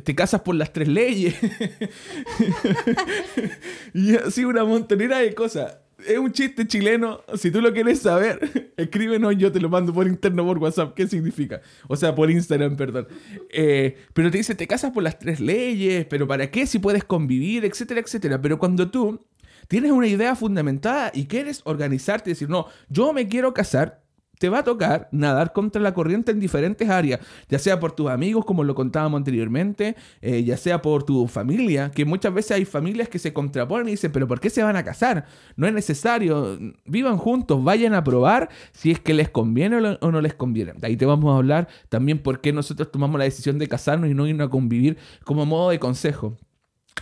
te 0.03 0.15
casas 0.15 0.41
por 0.41 0.55
las 0.55 0.73
tres 0.73 0.89
leyes. 0.89 1.35
y 3.95 4.17
así 4.17 4.45
una 4.45 4.65
montonera 4.65 5.19
de 5.19 5.35
cosas 5.35 5.82
es 6.07 6.19
un 6.19 6.33
chiste 6.33 6.67
chileno. 6.67 7.21
Si 7.35 7.51
tú 7.51 7.61
lo 7.61 7.73
quieres 7.73 8.01
saber, 8.01 8.73
escríbenos, 8.77 9.37
yo 9.37 9.51
te 9.53 9.61
lo 9.61 9.69
mando 9.69 9.93
por 9.93 10.07
interno 10.07 10.45
por 10.45 10.59
WhatsApp. 10.59 10.95
¿Qué 10.95 11.07
significa? 11.07 11.61
O 11.89 11.97
sea, 11.97 12.15
por 12.15 12.31
Instagram, 12.31 12.77
perdón. 12.77 13.09
Eh, 13.51 13.97
pero 14.13 14.31
te 14.31 14.39
dice, 14.39 14.55
te 14.55 14.67
casas 14.67 14.93
por 14.93 15.03
las 15.03 15.19
tres 15.19 15.41
leyes, 15.41 16.07
pero 16.07 16.27
¿para 16.27 16.51
qué? 16.51 16.67
Si 16.67 16.79
puedes 16.79 17.05
convivir, 17.05 17.65
etcétera, 17.65 18.01
etcétera. 18.01 18.41
Pero 18.41 18.59
cuando 18.59 18.91
tú 18.91 19.25
tienes 19.69 19.93
una 19.93 20.07
idea 20.07 20.35
fundamentada 20.35 21.11
y 21.15 21.27
quieres 21.27 21.63
organizarte 21.65 22.31
y 22.31 22.33
decir, 22.35 22.49
no, 22.49 22.67
yo 22.89 23.13
me 23.13 23.29
quiero 23.29 23.55
casar, 23.55 24.02
te 24.43 24.49
va 24.49 24.59
a 24.59 24.65
tocar 24.65 25.09
nadar 25.13 25.53
contra 25.53 25.81
la 25.81 25.95
corriente 25.95 26.33
en 26.33 26.41
diferentes 26.41 26.91
áreas, 26.91 27.21
ya 27.49 27.61
sea 27.61 27.79
por 27.79 27.93
tus 27.93 28.11
amigos, 28.11 28.45
como 28.45 28.65
lo 28.65 28.75
contábamos 28.75 29.19
anteriormente, 29.19 29.95
eh, 30.21 30.43
ya 30.43 30.57
sea 30.57 30.83
por 30.83 31.05
tu 31.05 31.29
familia, 31.29 31.93
que 31.93 32.05
muchas 32.05 32.35
veces 32.35 32.51
hay 32.51 32.65
familias 32.65 33.09
que 33.09 33.21
se 33.21 33.33
contraponen 33.33 33.87
y 33.87 33.91
dicen, 33.93 34.11
pero 34.11 34.27
¿por 34.27 34.41
qué 34.41 34.51
se 34.51 34.65
van 34.65 34.75
a 34.75 34.83
casar? 34.83 35.27
No 35.55 35.69
es 35.69 35.73
necesario, 35.73 36.59
vivan 36.85 37.19
juntos, 37.19 37.63
vayan 37.63 37.95
a 37.95 38.03
probar 38.03 38.49
si 38.73 38.91
es 38.91 38.99
que 38.99 39.15
les 39.15 39.29
conviene 39.29 39.97
o 40.01 40.11
no 40.11 40.21
les 40.21 40.35
conviene. 40.35 40.73
Ahí 40.83 40.97
te 40.97 41.07
vamos 41.07 41.33
a 41.33 41.37
hablar 41.37 41.69
también 41.89 42.19
por 42.19 42.41
qué 42.41 42.53
nosotros 42.53 42.91
tomamos 42.91 43.21
la 43.21 43.25
decisión 43.25 43.61
de 43.61 43.69
casarnos 43.69 44.11
y 44.11 44.15
no 44.15 44.27
irnos 44.27 44.49
a 44.49 44.51
convivir 44.51 44.99
como 45.23 45.47
modo 45.47 45.71
de 45.71 45.79
consejo 45.79 46.37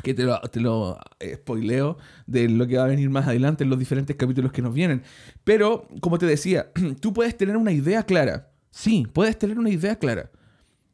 que 0.02 0.14
te 0.14 0.24
lo, 0.24 0.40
te 0.40 0.60
lo 0.60 0.98
eh, 1.18 1.36
spoileo 1.36 1.98
de 2.26 2.48
lo 2.48 2.66
que 2.66 2.76
va 2.76 2.84
a 2.84 2.88
venir 2.88 3.10
más 3.10 3.26
adelante 3.26 3.64
en 3.64 3.70
los 3.70 3.78
diferentes 3.78 4.16
capítulos 4.16 4.52
que 4.52 4.62
nos 4.62 4.74
vienen. 4.74 5.02
Pero, 5.44 5.88
como 6.00 6.18
te 6.18 6.26
decía, 6.26 6.70
tú 7.00 7.12
puedes 7.12 7.36
tener 7.36 7.56
una 7.56 7.72
idea 7.72 8.04
clara. 8.04 8.50
Sí, 8.70 9.06
puedes 9.12 9.38
tener 9.38 9.58
una 9.58 9.70
idea 9.70 9.96
clara. 9.96 10.30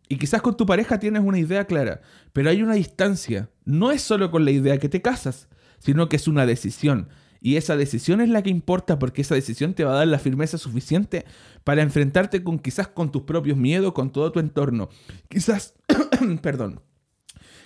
Y 0.08 0.18
quizás 0.18 0.40
con 0.40 0.56
tu 0.56 0.66
pareja 0.66 0.98
tienes 0.98 1.22
una 1.22 1.38
idea 1.38 1.64
clara, 1.64 2.00
pero 2.32 2.50
hay 2.50 2.62
una 2.62 2.74
distancia. 2.74 3.50
No 3.64 3.90
es 3.90 4.02
solo 4.02 4.30
con 4.30 4.44
la 4.44 4.52
idea 4.52 4.78
que 4.78 4.88
te 4.88 5.02
casas, 5.02 5.48
sino 5.78 6.08
que 6.08 6.16
es 6.16 6.28
una 6.28 6.46
decisión. 6.46 7.08
Y 7.40 7.56
esa 7.56 7.76
decisión 7.76 8.20
es 8.20 8.28
la 8.28 8.42
que 8.42 8.50
importa 8.50 8.98
porque 8.98 9.22
esa 9.22 9.34
decisión 9.34 9.74
te 9.74 9.84
va 9.84 9.92
a 9.92 9.98
dar 9.98 10.08
la 10.08 10.18
firmeza 10.18 10.58
suficiente 10.58 11.24
para 11.64 11.82
enfrentarte 11.82 12.42
con 12.42 12.58
quizás 12.58 12.88
con 12.88 13.12
tus 13.12 13.22
propios 13.22 13.56
miedos, 13.56 13.92
con 13.92 14.10
todo 14.10 14.32
tu 14.32 14.40
entorno. 14.40 14.88
Quizás, 15.28 15.74
perdón, 16.42 16.80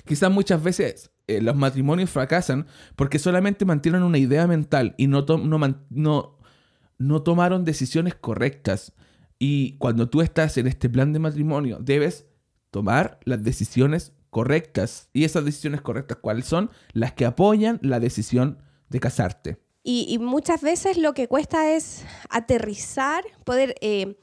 quizás 0.05 0.31
muchas 0.31 0.63
veces 0.63 1.11
eh, 1.37 1.41
los 1.41 1.57
matrimonios 1.57 2.11
fracasan 2.11 2.67
porque 2.97 3.19
solamente 3.19 3.65
mantienen 3.65 4.03
una 4.03 4.19
idea 4.19 4.47
mental 4.47 4.95
y 4.97 5.07
no, 5.07 5.25
no, 5.27 6.39
no 6.99 7.23
tomaron 7.23 7.65
decisiones 7.65 8.15
correctas. 8.15 8.93
Y 9.39 9.77
cuando 9.79 10.09
tú 10.09 10.21
estás 10.21 10.57
en 10.59 10.67
este 10.67 10.91
plan 10.91 11.13
de 11.13 11.19
matrimonio, 11.19 11.79
debes 11.81 12.27
tomar 12.71 13.19
las 13.25 13.43
decisiones 13.43 14.13
correctas. 14.31 15.09
Y 15.13 15.25
esas 15.25 15.45
decisiones 15.45 15.81
correctas, 15.81 16.19
¿cuáles 16.21 16.47
son? 16.47 16.71
Las 16.93 17.13
que 17.13 17.25
apoyan 17.25 17.79
la 17.83 18.01
decisión 18.01 18.59
de 18.89 19.01
casarte. 19.01 19.59
Y, 19.83 20.19
muchas 20.19 20.61
veces 20.61 20.99
lo 20.99 21.15
que 21.15 21.27
cuesta 21.27 21.71
es 21.75 22.05
aterrizar, 22.29 23.25
poder 23.45 23.75
eh, 23.81 24.19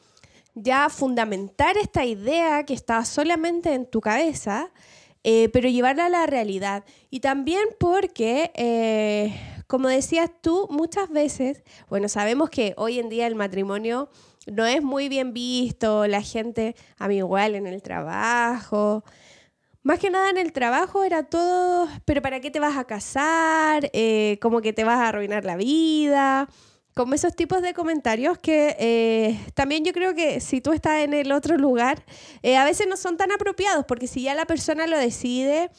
ya 0.53 0.89
fundamentar 0.89 1.77
esta 1.77 2.05
idea 2.05 2.63
que 2.63 2.75
está 2.75 3.03
solamente 3.05 3.73
en 3.73 3.89
tu 3.89 3.99
cabeza 3.99 4.71
eh, 5.24 5.50
pero 5.50 5.69
llevarla 5.69 6.05
a 6.07 6.09
la 6.09 6.25
realidad. 6.25 6.83
Y 7.09 7.19
también 7.19 7.63
porque, 7.79 8.51
eh, 8.55 9.33
como 9.67 9.88
decías 9.88 10.29
tú, 10.41 10.67
muchas 10.69 11.09
veces, 11.09 11.63
bueno, 11.89 12.09
sabemos 12.09 12.50
que 12.50 12.74
hoy 12.77 13.00
en 13.00 13.09
día 13.09 13.27
el 13.27 13.36
matrimonio 13.36 14.09
no 14.45 14.65
es 14.65 14.81
muy 14.81 15.09
bien 15.09 15.33
visto, 15.33 16.07
la 16.07 16.21
gente, 16.21 16.75
a 16.97 17.07
mí 17.07 17.17
igual 17.17 17.55
en 17.55 17.67
el 17.67 17.81
trabajo, 17.81 19.03
más 19.88 20.00
que 20.00 20.09
nada 20.09 20.29
en 20.29 20.38
el 20.38 20.51
trabajo 20.51 21.05
era 21.05 21.24
todo, 21.24 21.88
pero 22.03 22.21
¿para 22.21 22.41
qué 22.41 22.51
te 22.51 22.59
vas 22.59 22.75
a 22.75 22.83
casar? 22.83 23.89
Eh, 23.93 24.38
como 24.41 24.59
que 24.59 24.74
te 24.74 24.83
vas 24.83 24.97
a 24.97 25.07
arruinar 25.07 25.45
la 25.45 25.55
vida. 25.55 26.50
Como 26.97 27.13
esos 27.13 27.35
tipos 27.35 27.61
de 27.61 27.75
comentarios 27.75 28.39
que 28.39 28.75
eh, 28.79 29.39
también 29.53 29.85
yo 29.85 29.93
creo 29.93 30.15
que 30.15 30.39
si 30.39 30.61
tú 30.61 30.73
estás 30.73 31.03
en 31.03 31.13
el 31.13 31.31
otro 31.31 31.55
lugar, 31.55 32.03
eh, 32.41 32.57
a 32.57 32.65
veces 32.65 32.87
no 32.89 32.97
son 32.97 33.17
tan 33.17 33.31
apropiados, 33.31 33.85
porque 33.87 34.07
si 34.07 34.23
ya 34.23 34.33
la 34.33 34.45
persona 34.45 34.87
lo 34.87 34.97
decide, 34.97 35.69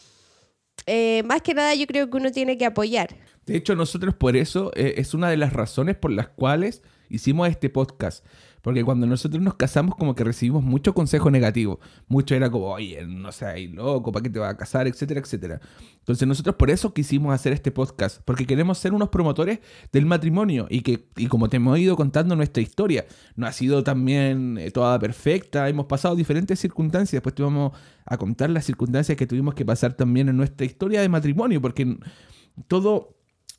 más 1.24 1.42
que 1.42 1.54
nada 1.54 1.74
yo 1.74 1.86
creo 1.86 2.08
que 2.08 2.16
uno 2.16 2.30
tiene 2.30 2.56
que 2.56 2.64
apoyar. 2.64 3.16
De 3.44 3.56
hecho, 3.56 3.74
nosotros 3.74 4.14
por 4.14 4.36
eso 4.36 4.70
es 4.74 5.12
una 5.12 5.28
de 5.28 5.36
las 5.36 5.52
razones 5.52 5.96
por 5.96 6.12
las 6.12 6.28
cuales 6.28 6.82
hicimos 7.08 7.48
este 7.48 7.68
podcast. 7.68 8.24
Porque 8.62 8.84
cuando 8.84 9.06
nosotros 9.06 9.42
nos 9.42 9.54
casamos, 9.54 9.94
como 9.96 10.14
que 10.14 10.24
recibimos 10.24 10.62
mucho 10.62 10.94
consejo 10.94 11.30
negativo. 11.30 11.80
Mucho 12.08 12.34
era 12.34 12.50
como, 12.50 12.66
oye, 12.66 13.04
no 13.06 13.32
seas 13.32 13.58
loco, 13.72 14.12
¿para 14.12 14.22
qué 14.22 14.30
te 14.30 14.38
vas 14.38 14.52
a 14.52 14.56
casar? 14.56 14.86
Etcétera, 14.86 15.20
etcétera. 15.20 15.60
Entonces 15.98 16.26
nosotros 16.26 16.56
por 16.56 16.70
eso 16.70 16.94
quisimos 16.94 17.34
hacer 17.34 17.52
este 17.52 17.70
podcast. 17.70 18.22
Porque 18.24 18.46
queremos 18.46 18.78
ser 18.78 18.92
unos 18.94 19.10
promotores 19.10 19.60
del 19.92 20.06
matrimonio. 20.06 20.66
Y 20.70 20.80
que, 20.80 21.08
y 21.16 21.26
como 21.26 21.48
te 21.48 21.56
hemos 21.56 21.78
ido 21.78 21.96
contando 21.96 22.34
nuestra 22.34 22.62
historia, 22.62 23.06
no 23.36 23.46
ha 23.46 23.52
sido 23.52 23.84
también 23.84 24.58
eh, 24.58 24.70
toda 24.70 24.98
perfecta. 24.98 25.68
Hemos 25.68 25.86
pasado 25.86 26.16
diferentes 26.16 26.58
circunstancias. 26.58 27.12
Después 27.12 27.34
te 27.34 27.42
vamos 27.42 27.72
a 28.04 28.16
contar 28.16 28.50
las 28.50 28.64
circunstancias 28.64 29.16
que 29.16 29.26
tuvimos 29.26 29.54
que 29.54 29.64
pasar 29.64 29.94
también 29.94 30.28
en 30.28 30.36
nuestra 30.36 30.66
historia 30.66 31.00
de 31.00 31.08
matrimonio. 31.08 31.60
Porque 31.60 31.98
todo 32.66 33.16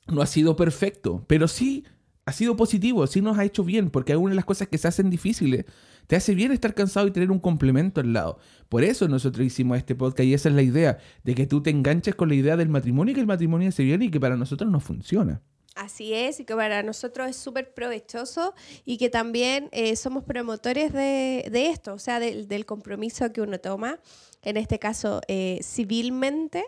no 0.07 0.21
ha 0.21 0.25
sido 0.25 0.55
perfecto. 0.55 1.23
Pero 1.27 1.47
sí 1.47 1.85
ha 2.29 2.33
sido 2.33 2.55
positivo, 2.55 3.05
sí 3.07 3.21
nos 3.21 3.37
ha 3.37 3.45
hecho 3.45 3.63
bien, 3.63 3.89
porque 3.89 4.11
algunas 4.11 4.33
de 4.33 4.35
las 4.35 4.45
cosas 4.45 4.67
que 4.67 4.77
se 4.77 4.87
hacen 4.87 5.09
difíciles 5.09 5.65
te 6.07 6.15
hace 6.15 6.35
bien 6.35 6.51
estar 6.51 6.73
cansado 6.73 7.07
y 7.07 7.11
tener 7.11 7.31
un 7.31 7.39
complemento 7.39 8.01
al 8.01 8.13
lado. 8.13 8.39
Por 8.69 8.83
eso 8.83 9.07
nosotros 9.07 9.45
hicimos 9.45 9.77
este 9.77 9.95
podcast 9.95 10.27
y 10.27 10.33
esa 10.33 10.49
es 10.49 10.55
la 10.55 10.61
idea, 10.61 10.99
de 11.23 11.35
que 11.35 11.47
tú 11.47 11.61
te 11.61 11.69
enganches 11.69 12.15
con 12.15 12.29
la 12.29 12.35
idea 12.35 12.55
del 12.55 12.69
matrimonio 12.69 13.11
y 13.11 13.15
que 13.15 13.21
el 13.21 13.27
matrimonio 13.27 13.71
se 13.71 13.83
viene 13.83 14.05
y 14.05 14.11
que 14.11 14.19
para 14.19 14.37
nosotros 14.37 14.71
no 14.71 14.79
funciona. 14.79 15.41
Así 15.75 16.13
es, 16.13 16.39
y 16.39 16.45
que 16.45 16.55
para 16.55 16.83
nosotros 16.83 17.29
es 17.29 17.35
súper 17.35 17.73
provechoso 17.73 18.53
y 18.85 18.97
que 18.97 19.09
también 19.09 19.69
eh, 19.71 19.95
somos 19.95 20.23
promotores 20.23 20.93
de, 20.93 21.49
esto, 21.51 21.93
o 21.93 21.99
sea, 21.99 22.19
del 22.19 22.65
compromiso 22.65 23.31
que 23.31 23.41
uno 23.41 23.59
toma, 23.59 23.99
en 24.43 24.57
este 24.57 24.77
caso 24.77 25.21
eh, 25.27 25.59
civilmente, 25.63 26.63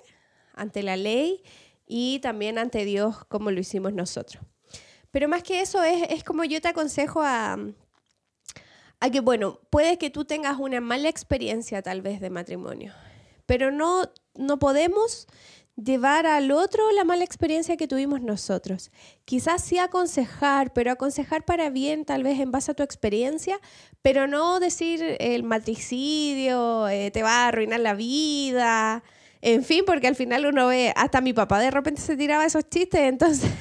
ante 0.53 0.81
la 0.81 0.97
ley 0.97 1.43
y 1.87 2.19
también 2.19 2.57
ante 2.57 2.85
Dios, 2.85 3.25
como 3.25 3.51
lo 3.51 3.59
hicimos 3.59 3.93
nosotros. 3.93 4.43
Pero 5.11 5.27
más 5.27 5.43
que 5.43 5.61
eso, 5.61 5.83
es, 5.83 6.23
como 6.23 6.43
yo 6.45 6.61
te 6.61 6.69
aconsejo 6.69 7.21
a, 7.21 7.57
a 8.99 9.09
que, 9.09 9.19
bueno, 9.19 9.59
puede 9.69 9.97
que 9.97 10.09
tú 10.09 10.25
tengas 10.25 10.57
una 10.57 10.79
mala 10.81 11.09
experiencia 11.09 11.81
tal 11.81 12.01
vez 12.01 12.21
de 12.21 12.29
matrimonio, 12.29 12.93
pero 13.45 13.71
no, 13.71 14.09
no 14.35 14.57
podemos 14.59 15.27
llevar 15.75 16.25
al 16.25 16.51
otro 16.51 16.91
la 16.91 17.03
mala 17.03 17.23
experiencia 17.23 17.77
que 17.77 17.87
tuvimos 17.87 18.21
nosotros. 18.21 18.91
Quizás 19.25 19.63
sí 19.63 19.77
aconsejar, 19.77 20.73
pero 20.73 20.91
aconsejar 20.91 21.43
para 21.43 21.69
bien, 21.69 22.05
tal 22.05 22.23
vez 22.23 22.39
en 22.39 22.51
base 22.51 22.71
a 22.71 22.75
tu 22.75 22.83
experiencia, 22.83 23.59
pero 24.01 24.27
no 24.27 24.59
decir 24.59 25.17
el 25.19 25.43
matricidio, 25.43 26.87
eh, 26.87 27.11
te 27.11 27.23
va 27.23 27.45
a 27.45 27.47
arruinar 27.47 27.79
la 27.79 27.95
vida, 27.95 29.03
en 29.41 29.63
fin, 29.63 29.83
porque 29.85 30.07
al 30.07 30.15
final 30.15 30.45
uno 30.45 30.67
ve, 30.67 30.93
hasta 30.95 31.19
mi 31.19 31.33
papá 31.33 31.59
de 31.59 31.71
repente 31.71 32.01
se 32.01 32.15
tiraba 32.15 32.45
esos 32.45 32.69
chistes, 32.69 33.01
entonces... 33.01 33.51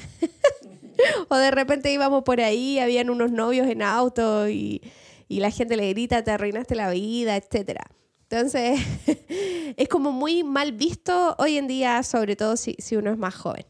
o 1.28 1.36
de 1.36 1.50
repente 1.50 1.92
íbamos 1.92 2.22
por 2.22 2.40
ahí, 2.40 2.78
habían 2.78 3.10
unos 3.10 3.30
novios 3.30 3.68
en 3.68 3.82
auto 3.82 4.48
y, 4.48 4.82
la 5.28 5.50
gente 5.50 5.76
le 5.76 5.88
grita, 5.90 6.24
te 6.24 6.32
arruinaste 6.32 6.74
la 6.74 6.90
vida, 6.90 7.36
etc. 7.36 7.80
Entonces, 8.28 8.80
es 9.76 9.88
como 9.88 10.10
muy 10.10 10.42
mal 10.42 10.72
visto 10.72 11.36
hoy 11.38 11.56
en 11.56 11.68
día, 11.68 12.02
sobre 12.02 12.34
todo 12.34 12.56
si, 12.56 12.76
uno 12.96 13.12
es 13.12 13.18
más 13.18 13.34
joven. 13.34 13.64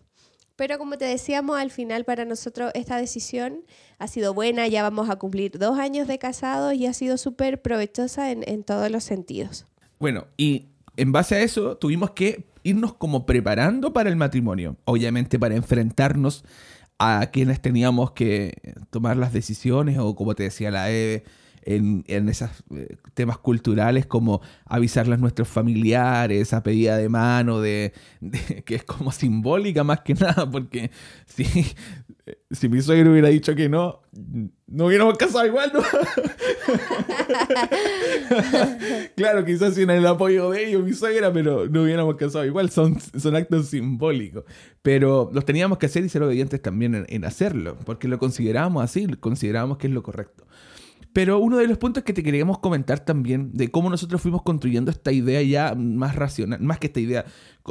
Pero 0.57 0.79
como 0.79 0.99
te 0.99 1.07
decíamos, 1.07 1.59
al 1.59 1.71
final 1.71 2.05
para 2.05 2.25
nosotros 2.25 2.71
esta 2.75 2.97
decisión 2.97 3.65
ha 3.99 4.09
sido 4.09 4.35
buena, 4.35 4.69
ya 4.69 4.83
vamos 4.83 5.09
a 5.09 5.17
cumplir 5.17 5.59
dos 5.59 5.79
años 5.79 6.07
de 6.07 6.19
casados 6.19 6.75
y 6.75 6.87
ha 6.87 6.93
sido 6.93 7.17
súper 7.17 7.63
provechosa 7.63 8.31
en, 8.31 8.43
en 8.47 8.63
todos 8.63 8.91
los 8.91 9.05
sentidos. 9.05 9.67
Bueno, 9.99 10.27
y 10.37 10.69
en 10.97 11.13
base 11.13 11.37
a 11.37 11.41
eso 11.41 11.77
tuvimos 11.79 12.11
que 12.11 12.45
irnos 12.63 12.95
como 12.95 13.27
preparando 13.27 13.93
para 13.93 14.11
el 14.11 14.17
matrimonio, 14.17 14.77
obviamente 14.85 15.39
para 15.39 15.57
enfrentarnos 15.57 16.45
a 17.01 17.31
quienes 17.33 17.63
teníamos 17.63 18.13
que 18.13 18.75
tomar 18.91 19.17
las 19.17 19.33
decisiones 19.33 19.99
o 19.99 20.15
como 20.15 20.35
te 20.35 20.43
decía 20.43 20.71
la 20.71 20.91
Eve, 20.91 21.25
en, 21.63 22.29
esos 22.29 22.51
eh, 22.75 22.97
temas 23.15 23.39
culturales 23.39 24.05
como 24.05 24.43
avisarles 24.67 25.19
a 25.19 25.21
nuestros 25.21 25.49
familiares, 25.49 26.53
a 26.53 26.63
pedida 26.63 26.99
de 26.99 27.09
mano, 27.09 27.61
de, 27.61 27.95
que 28.67 28.75
es 28.75 28.85
como 28.85 29.13
simbólica 29.13 29.83
más 29.83 30.01
que 30.01 30.13
nada, 30.15 30.51
porque 30.51 30.91
si, 31.27 31.45
si 32.51 32.69
mi 32.69 32.83
suegro 32.83 33.13
hubiera 33.13 33.29
dicho 33.29 33.55
que 33.55 33.71
no, 33.71 34.03
no 34.71 34.87
hubiéramos 34.87 35.19
casado 35.19 35.45
igual, 35.45 35.73
¿no? 35.75 35.81
claro, 39.17 39.45
quizás 39.45 39.75
sin 39.75 39.91
el 39.91 40.07
apoyo 40.07 40.51
de 40.51 40.69
ellos, 40.69 40.85
mi 40.85 40.93
suegra, 40.93 41.33
pero 41.33 41.67
no 41.67 41.83
hubiéramos 41.83 42.15
casado 42.15 42.45
igual, 42.45 42.71
son, 42.71 43.01
son 43.01 43.35
actos 43.35 43.67
simbólicos. 43.67 44.45
Pero 44.81 45.29
los 45.33 45.45
teníamos 45.45 45.79
que 45.79 45.87
hacer 45.87 46.05
y 46.05 46.09
ser 46.09 46.23
obedientes 46.23 46.63
también 46.63 46.95
en, 46.95 47.07
en 47.09 47.25
hacerlo, 47.25 47.77
porque 47.85 48.07
lo 48.07 48.19
considerábamos 48.19 48.85
así, 48.85 49.09
considerábamos 49.19 49.79
que 49.79 49.89
es 49.89 49.93
lo 49.93 50.05
correcto. 50.05 50.47
Pero 51.13 51.39
uno 51.39 51.59
de 51.59 51.67
los 51.67 51.79
puntos 51.79 52.05
que 52.05 52.13
te 52.13 52.23
queríamos 52.23 52.61
comentar 52.61 53.01
también 53.01 53.51
de 53.53 53.71
cómo 53.71 53.91
nosotros 53.91 54.23
fuimos 54.23 54.43
construyendo 54.43 54.91
esta 54.91 55.11
idea 55.11 55.43
ya 55.43 55.75
más 55.75 56.15
racional, 56.15 56.61
más 56.61 56.79
que 56.79 56.87
esta 56.87 57.01
idea, 57.01 57.25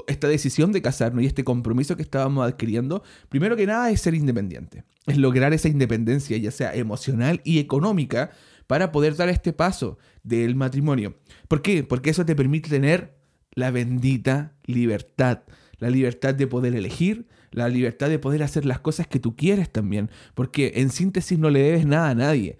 esta 0.07 0.27
decisión 0.27 0.71
de 0.73 0.81
casarnos 0.81 1.23
y 1.23 1.27
este 1.27 1.45
compromiso 1.45 1.95
que 1.95 2.03
estábamos 2.03 2.45
adquiriendo, 2.45 3.01
primero 3.29 3.55
que 3.55 3.65
nada 3.65 3.89
es 3.91 4.01
ser 4.01 4.13
independiente, 4.13 4.83
es 5.05 5.17
lograr 5.17 5.53
esa 5.53 5.69
independencia, 5.69 6.37
ya 6.37 6.51
sea 6.51 6.75
emocional 6.75 7.39
y 7.45 7.59
económica, 7.59 8.31
para 8.67 8.91
poder 8.91 9.15
dar 9.15 9.29
este 9.29 9.51
paso 9.51 9.97
del 10.23 10.55
matrimonio. 10.55 11.15
¿Por 11.47 11.63
qué? 11.63 11.83
Porque 11.83 12.11
eso 12.11 12.23
te 12.23 12.35
permite 12.35 12.69
tener 12.69 13.15
la 13.55 13.71
bendita 13.71 14.53
libertad, 14.65 15.41
la 15.79 15.89
libertad 15.89 16.35
de 16.35 16.45
poder 16.45 16.75
elegir, 16.75 17.25
la 17.51 17.67
libertad 17.67 18.09
de 18.09 18.19
poder 18.19 18.43
hacer 18.43 18.65
las 18.65 18.79
cosas 18.79 19.07
que 19.07 19.19
tú 19.19 19.35
quieres 19.35 19.71
también, 19.71 20.11
porque 20.35 20.73
en 20.75 20.91
síntesis 20.91 21.39
no 21.39 21.49
le 21.49 21.61
debes 21.63 21.85
nada 21.85 22.09
a 22.09 22.15
nadie. 22.15 22.59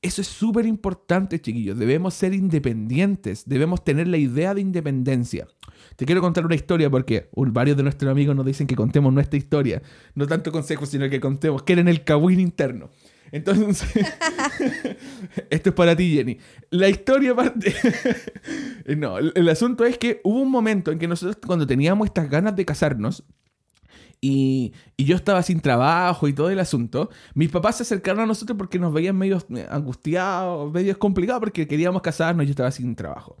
Eso 0.00 0.20
es 0.20 0.28
súper 0.28 0.64
importante, 0.66 1.40
chiquillos. 1.40 1.76
Debemos 1.76 2.14
ser 2.14 2.32
independientes. 2.32 3.44
Debemos 3.46 3.82
tener 3.82 4.06
la 4.06 4.16
idea 4.16 4.54
de 4.54 4.60
independencia. 4.60 5.48
Te 5.96 6.06
quiero 6.06 6.20
contar 6.20 6.46
una 6.46 6.54
historia 6.54 6.88
porque 6.88 7.28
varios 7.34 7.76
de 7.76 7.82
nuestros 7.82 8.10
amigos 8.10 8.36
nos 8.36 8.46
dicen 8.46 8.68
que 8.68 8.76
contemos 8.76 9.12
nuestra 9.12 9.36
historia. 9.36 9.82
No 10.14 10.26
tanto 10.26 10.52
consejos, 10.52 10.88
sino 10.88 11.08
que 11.10 11.18
contemos. 11.18 11.64
Quieren 11.64 11.88
el 11.88 12.04
cagüín 12.04 12.38
interno. 12.38 12.90
Entonces, 13.32 13.88
esto 15.50 15.70
es 15.70 15.74
para 15.74 15.96
ti, 15.96 16.14
Jenny. 16.14 16.38
La 16.70 16.88
historia 16.88 17.34
parte... 17.34 17.74
no, 18.96 19.18
el 19.18 19.48
asunto 19.48 19.84
es 19.84 19.98
que 19.98 20.20
hubo 20.24 20.40
un 20.40 20.50
momento 20.50 20.92
en 20.92 20.98
que 20.98 21.08
nosotros, 21.08 21.38
cuando 21.44 21.66
teníamos 21.66 22.06
estas 22.06 22.30
ganas 22.30 22.54
de 22.56 22.64
casarnos, 22.64 23.24
y, 24.20 24.72
yo 24.96 25.16
estaba 25.16 25.42
sin 25.42 25.60
trabajo 25.60 26.28
y 26.28 26.32
todo 26.32 26.50
el 26.50 26.58
asunto. 26.58 27.08
Mis 27.34 27.50
papás 27.50 27.76
se 27.76 27.82
acercaron 27.84 28.22
a 28.22 28.26
nosotros 28.26 28.58
porque 28.58 28.78
nos 28.78 28.92
veían 28.92 29.16
medio 29.16 29.38
eh, 29.54 29.66
angustiados, 29.70 30.72
medio 30.72 30.98
complicados 30.98 31.40
porque 31.40 31.66
queríamos 31.66 32.02
casarnos 32.02 32.44
y 32.44 32.46
yo 32.46 32.50
estaba 32.50 32.70
sin 32.70 32.94
trabajo. 32.94 33.36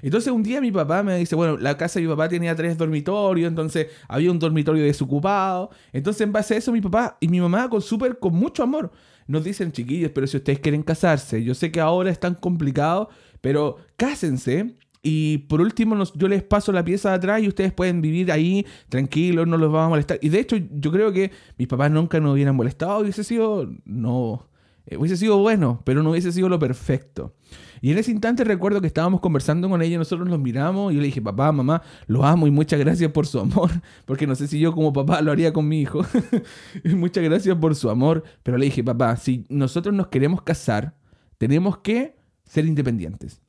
Entonces 0.00 0.32
un 0.32 0.42
día 0.42 0.60
mi 0.60 0.72
papá 0.72 1.02
me 1.02 1.16
dice, 1.16 1.36
bueno, 1.36 1.56
la 1.58 1.76
casa 1.76 2.00
de 2.00 2.06
mi 2.06 2.10
papá 2.10 2.28
tenía 2.28 2.56
tres 2.56 2.76
dormitorios, 2.76 3.48
entonces 3.48 3.88
había 4.08 4.30
un 4.30 4.38
dormitorio 4.38 4.82
desocupado. 4.82 5.70
Entonces 5.92 6.22
en 6.22 6.32
base 6.32 6.54
a 6.54 6.56
eso 6.56 6.72
mi 6.72 6.80
papá 6.80 7.18
y 7.20 7.28
mi 7.28 7.40
mamá 7.40 7.68
con 7.68 7.82
súper, 7.82 8.18
con 8.18 8.34
mucho 8.34 8.62
amor, 8.62 8.90
nos 9.26 9.44
dicen, 9.44 9.70
chiquillos, 9.70 10.10
pero 10.12 10.26
si 10.26 10.38
ustedes 10.38 10.58
quieren 10.58 10.82
casarse, 10.82 11.44
yo 11.44 11.54
sé 11.54 11.70
que 11.70 11.80
ahora 11.80 12.10
es 12.10 12.18
tan 12.18 12.34
complicado, 12.34 13.08
pero 13.40 13.76
cásense 13.96 14.76
y 15.02 15.38
por 15.38 15.60
último, 15.60 16.00
yo 16.14 16.28
les 16.28 16.44
paso 16.44 16.70
la 16.70 16.84
pieza 16.84 17.10
de 17.10 17.16
atrás 17.16 17.42
y 17.42 17.48
ustedes 17.48 17.72
pueden 17.72 18.00
vivir 18.00 18.30
ahí 18.30 18.64
tranquilos, 18.88 19.48
no 19.48 19.56
los 19.56 19.72
vamos 19.72 19.86
a 19.86 19.90
molestar. 19.90 20.18
Y 20.22 20.28
de 20.28 20.38
hecho, 20.38 20.56
yo 20.56 20.92
creo 20.92 21.12
que 21.12 21.32
mis 21.58 21.66
papás 21.66 21.90
nunca 21.90 22.20
nos 22.20 22.34
hubieran 22.34 22.54
molestado, 22.54 23.00
hubiese 23.00 23.24
sido, 23.24 23.68
no, 23.84 24.48
eh, 24.86 24.96
hubiese 24.96 25.16
sido 25.16 25.38
bueno, 25.38 25.82
pero 25.84 26.04
no 26.04 26.10
hubiese 26.10 26.30
sido 26.30 26.48
lo 26.48 26.60
perfecto. 26.60 27.34
Y 27.80 27.90
en 27.90 27.98
ese 27.98 28.12
instante 28.12 28.44
recuerdo 28.44 28.80
que 28.80 28.86
estábamos 28.86 29.20
conversando 29.20 29.68
con 29.68 29.82
ella, 29.82 29.98
nosotros 29.98 30.28
nos 30.28 30.38
miramos 30.38 30.92
y 30.92 30.94
yo 30.94 31.00
le 31.00 31.06
dije, 31.06 31.20
papá, 31.20 31.50
mamá, 31.50 31.82
lo 32.06 32.24
amo 32.24 32.46
y 32.46 32.52
muchas 32.52 32.78
gracias 32.78 33.10
por 33.10 33.26
su 33.26 33.40
amor, 33.40 33.70
porque 34.06 34.28
no 34.28 34.36
sé 34.36 34.46
si 34.46 34.60
yo 34.60 34.72
como 34.72 34.92
papá 34.92 35.20
lo 35.20 35.32
haría 35.32 35.52
con 35.52 35.66
mi 35.66 35.80
hijo. 35.80 36.02
muchas 36.84 37.24
gracias 37.24 37.56
por 37.56 37.74
su 37.74 37.90
amor, 37.90 38.22
pero 38.44 38.56
le 38.56 38.66
dije, 38.66 38.84
papá, 38.84 39.16
si 39.16 39.46
nosotros 39.48 39.92
nos 39.92 40.06
queremos 40.06 40.42
casar, 40.42 40.94
tenemos 41.38 41.78
que 41.78 42.14
ser 42.44 42.66
independientes. 42.66 43.42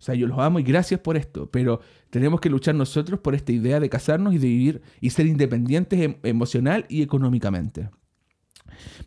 O 0.00 0.02
sea, 0.02 0.14
yo 0.14 0.26
los 0.26 0.38
amo 0.38 0.58
y 0.58 0.62
gracias 0.62 0.98
por 0.98 1.18
esto, 1.18 1.50
pero 1.50 1.80
tenemos 2.08 2.40
que 2.40 2.48
luchar 2.48 2.74
nosotros 2.74 3.20
por 3.20 3.34
esta 3.34 3.52
idea 3.52 3.78
de 3.78 3.90
casarnos 3.90 4.32
y 4.32 4.38
de 4.38 4.46
vivir 4.46 4.82
y 4.98 5.10
ser 5.10 5.26
independientes 5.26 6.00
em- 6.00 6.16
emocional 6.22 6.86
y 6.88 7.02
económicamente. 7.02 7.90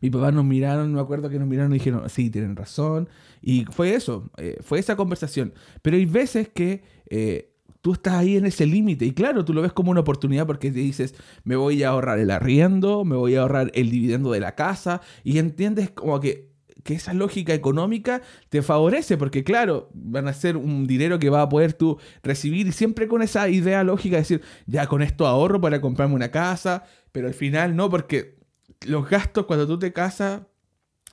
Mi 0.02 0.12
papá 0.12 0.32
nos 0.32 0.46
miraron, 0.46 0.94
me 0.94 1.02
acuerdo 1.02 1.30
que 1.30 1.40
nos 1.40 1.48
miraron 1.48 1.72
y 1.72 1.80
dijeron, 1.80 2.08
sí, 2.12 2.30
tienen 2.30 2.56
razón. 2.56 3.10
Y 3.42 3.66
fue 3.72 3.96
eso, 3.96 4.30
eh, 4.38 4.58
fue 4.62 4.78
esa 4.78 4.96
conversación. 4.96 5.56
Pero 5.82 5.98
hay 5.98 6.06
veces 6.06 6.50
que 6.50 6.84
eh, 7.10 7.56
tú 7.82 7.94
estás 7.94 8.14
ahí 8.14 8.38
en 8.38 8.46
ese 8.46 8.68
límite 8.68 9.06
y 9.06 9.14
claro, 9.14 9.44
tú 9.44 9.52
lo 9.52 9.64
ves 9.64 9.74
como 9.74 9.90
una 9.90 10.02
oportunidad 10.02 10.46
porque 10.46 10.70
te 10.70 10.78
dices, 10.78 11.16
me 11.44 11.56
voy 11.56 11.82
a 11.82 11.90
ahorrar 11.90 12.20
el 12.20 12.30
arriendo, 12.30 13.04
me 13.04 13.16
voy 13.16 13.34
a 13.34 13.42
ahorrar 13.42 13.72
el 13.74 13.90
dividendo 13.90 14.32
de 14.32 14.42
la 14.42 14.54
casa 14.54 15.02
y 15.24 15.40
entiendes 15.40 15.90
como 15.90 16.20
que 16.20 16.53
que 16.84 16.94
esa 16.94 17.14
lógica 17.14 17.54
económica 17.54 18.22
te 18.50 18.62
favorece, 18.62 19.18
porque 19.18 19.44
claro, 19.44 19.90
van 19.94 20.28
a 20.28 20.34
ser 20.34 20.58
un 20.58 20.86
dinero 20.86 21.20
que 21.20 21.30
va 21.30 21.42
a 21.42 21.50
poder 21.50 21.74
tú 21.74 21.98
recibir 22.22 22.68
y 22.68 22.72
siempre 22.72 23.08
con 23.08 23.22
esa 23.22 23.50
idea 23.50 23.84
lógica 23.84 24.18
de 24.18 24.22
decir, 24.22 24.42
ya 24.66 24.88
con 24.88 25.02
esto 25.02 25.26
ahorro 25.26 25.62
para 25.62 25.82
comprarme 25.82 26.16
una 26.16 26.32
casa, 26.32 26.84
pero 27.12 27.28
al 27.28 27.34
final 27.34 27.76
no, 27.76 27.90
porque 27.90 28.38
los 28.86 29.10
gastos 29.10 29.46
cuando 29.46 29.66
tú 29.66 29.80
te 29.80 29.94
casas 29.94 30.42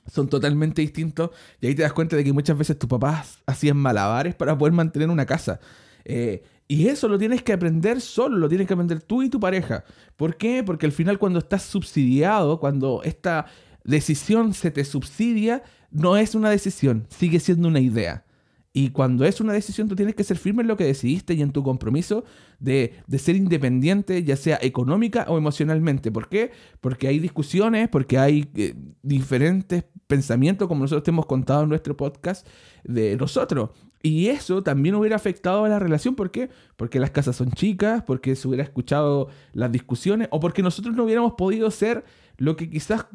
son 0.07 0.27
totalmente 0.27 0.81
distintos 0.81 1.31
y 1.59 1.67
ahí 1.67 1.75
te 1.75 1.83
das 1.83 1.93
cuenta 1.93 2.15
de 2.15 2.23
que 2.23 2.33
muchas 2.33 2.57
veces 2.57 2.77
tus 2.77 2.89
papás 2.89 3.39
hacían 3.45 3.77
malabares 3.77 4.35
para 4.35 4.57
poder 4.57 4.73
mantener 4.73 5.09
una 5.09 5.25
casa. 5.25 5.59
Eh, 6.03 6.43
y 6.67 6.87
eso 6.87 7.07
lo 7.07 7.17
tienes 7.19 7.43
que 7.43 7.53
aprender 7.53 7.99
solo, 7.99 8.37
lo 8.37 8.47
tienes 8.47 8.65
que 8.65 8.73
aprender 8.73 9.01
tú 9.01 9.21
y 9.23 9.29
tu 9.29 9.39
pareja. 9.39 9.83
¿Por 10.15 10.37
qué? 10.37 10.63
Porque 10.63 10.85
al 10.85 10.91
final 10.91 11.19
cuando 11.19 11.39
estás 11.39 11.63
subsidiado, 11.63 12.59
cuando 12.59 13.01
esta 13.03 13.45
decisión 13.83 14.53
se 14.53 14.71
te 14.71 14.83
subsidia, 14.85 15.63
no 15.91 16.17
es 16.17 16.35
una 16.35 16.49
decisión, 16.49 17.07
sigue 17.09 17.39
siendo 17.39 17.67
una 17.67 17.79
idea. 17.79 18.25
Y 18.73 18.91
cuando 18.91 19.25
es 19.25 19.41
una 19.41 19.51
decisión, 19.51 19.89
tú 19.89 19.95
tienes 19.97 20.15
que 20.15 20.23
ser 20.23 20.37
firme 20.37 20.61
en 20.61 20.69
lo 20.69 20.77
que 20.77 20.85
decidiste 20.85 21.33
y 21.33 21.41
en 21.41 21.51
tu 21.51 21.61
compromiso 21.61 22.23
de, 22.59 22.93
ser 23.17 23.35
independiente, 23.35 24.23
ya 24.23 24.37
sea 24.37 24.59
económica 24.61 25.25
o 25.27 25.37
emocionalmente. 25.37 26.09
¿Por 26.09 26.29
qué? 26.29 26.51
Porque 26.79 27.09
hay 27.09 27.19
discusiones, 27.19 27.89
porque 27.89 28.17
hay 28.17 28.49
eh, 28.55 28.73
diferentes 29.01 29.83
pensamientos, 30.07 30.69
como 30.69 30.83
nosotros 30.83 31.03
te 31.03 31.11
hemos 31.11 31.25
contado 31.25 31.63
en 31.63 31.69
nuestro 31.69 31.97
podcast, 31.97 32.47
de 32.85 33.17
nosotros. 33.17 33.71
Y 34.01 34.27
eso 34.27 34.63
también 34.63 34.95
hubiera 34.95 35.17
afectado 35.17 35.65
a 35.65 35.69
la 35.69 35.77
relación. 35.77 36.15
¿Por 36.15 36.31
qué? 36.31 36.49
Porque 36.77 36.99
las 36.99 37.11
casas 37.11 37.35
son 37.35 37.51
chicas, 37.51 38.03
porque 38.03 38.37
se 38.37 38.47
hubiera 38.47 38.63
escuchado 38.63 39.27
las 39.51 39.69
discusiones, 39.71 40.29
o 40.31 40.39
porque 40.39 40.63
nosotros 40.63 40.95
no 40.95 41.03
hubiéramos 41.03 41.33
podido 41.33 41.69
ser 41.71 42.05
lo 42.37 42.55
que 42.55 42.69
quizás 42.69 43.05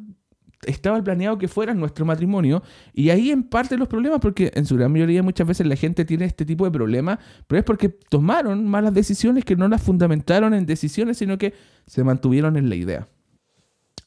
estaba 0.66 1.02
planeado 1.02 1.38
que 1.38 1.48
fuera 1.48 1.74
nuestro 1.74 2.04
matrimonio. 2.04 2.62
Y 2.92 3.10
ahí 3.10 3.30
en 3.30 3.42
parte 3.42 3.76
los 3.76 3.88
problemas, 3.88 4.20
porque 4.20 4.52
en 4.54 4.66
su 4.66 4.76
gran 4.76 4.92
mayoría 4.92 5.22
muchas 5.22 5.46
veces 5.46 5.66
la 5.66 5.76
gente 5.76 6.04
tiene 6.04 6.24
este 6.24 6.44
tipo 6.44 6.64
de 6.64 6.70
problemas, 6.70 7.18
pero 7.46 7.58
es 7.58 7.64
porque 7.64 7.88
tomaron 7.88 8.66
malas 8.66 8.92
decisiones 8.94 9.44
que 9.44 9.56
no 9.56 9.68
las 9.68 9.82
fundamentaron 9.82 10.54
en 10.54 10.66
decisiones, 10.66 11.18
sino 11.18 11.38
que 11.38 11.54
se 11.86 12.04
mantuvieron 12.04 12.56
en 12.56 12.68
la 12.68 12.74
idea. 12.74 13.08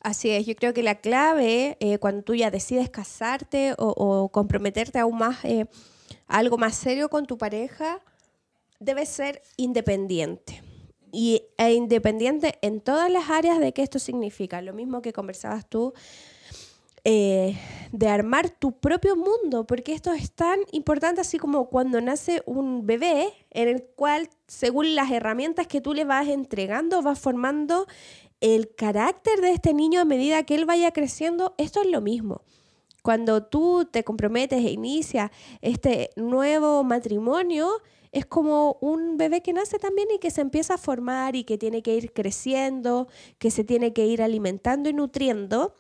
Así 0.02 0.30
es, 0.30 0.46
yo 0.46 0.56
creo 0.56 0.74
que 0.74 0.82
la 0.82 0.96
clave 0.96 1.76
eh, 1.82 1.98
cuando 1.98 2.24
tú 2.24 2.34
ya 2.34 2.52
decides 2.52 2.90
casarte 2.90 3.74
o, 3.78 4.30
comprometerte 4.30 4.98
aún 4.98 5.18
más 5.18 5.44
eh, 5.44 5.66
algo 6.28 6.58
más 6.58 6.76
serio 6.76 7.10
con 7.10 7.26
tu 7.26 7.38
pareja, 7.38 8.00
debe 8.80 9.06
ser 9.06 9.42
independiente. 9.58 10.62
Y, 11.12 11.42
e 11.58 11.74
independiente 11.74 12.60
en 12.62 12.82
todas 12.82 13.12
las 13.12 13.30
áreas 13.32 13.60
de 13.60 13.74
qué 13.74 13.82
esto 13.82 13.98
significa. 13.98 14.62
Lo 14.62 14.74
mismo 14.74 15.02
que 15.02 15.12
conversabas 15.12 15.68
tú 15.68 15.94
eh, 17.04 17.58
de 17.92 18.08
armar 18.08 18.50
tu 18.50 18.80
propio 18.80 19.16
mundo, 19.16 19.66
porque 19.66 19.94
esto 19.94 20.14
es 20.14 20.32
tan 20.32 20.60
importante 20.72 21.22
así 21.22 21.38
como 21.38 21.70
cuando 21.70 22.02
nace 22.02 22.44
un 22.46 22.86
bebé, 22.86 23.34
en 23.52 23.68
el 23.68 23.84
cual, 23.84 24.30
según 24.48 24.96
las 24.96 25.12
herramientas 25.12 25.68
que 25.68 25.82
tú 25.82 25.94
le 25.94 26.06
vas 26.06 26.28
entregando, 26.28 27.02
vas 27.02 27.20
formando 27.20 27.88
el 28.42 28.74
carácter 28.76 29.42
de 29.42 29.52
este 29.52 29.74
niño 29.74 30.02
a 30.02 30.06
medida 30.06 30.44
que 30.44 30.56
él 30.56 30.66
vaya 30.66 30.92
creciendo. 30.92 31.56
Esto 31.58 31.82
es 31.82 31.88
lo 31.90 32.02
mismo. 32.02 32.42
Cuando 33.02 33.44
tú 33.44 33.88
te 33.90 34.04
comprometes 34.04 34.64
e 34.64 34.72
inicias 34.72 35.32
este 35.62 36.12
nuevo 36.16 36.84
matrimonio, 36.84 37.70
es 38.12 38.26
como 38.26 38.78
un 38.82 39.18
bebé 39.18 39.42
que 39.42 39.54
nace 39.54 39.80
también 39.80 40.10
y 40.14 40.20
que 40.20 40.32
se 40.32 40.42
empieza 40.42 40.76
a 40.76 40.78
formar 40.78 41.36
y 41.36 41.44
que 41.44 41.58
tiene 41.58 41.82
que 41.82 41.96
ir 41.96 42.12
creciendo, 42.12 43.08
que 43.38 43.52
se 43.52 43.64
tiene 43.64 43.94
que 43.94 44.06
ir 44.06 44.22
alimentando 44.22 44.90
y 44.90 44.94
nutriendo 44.94 45.76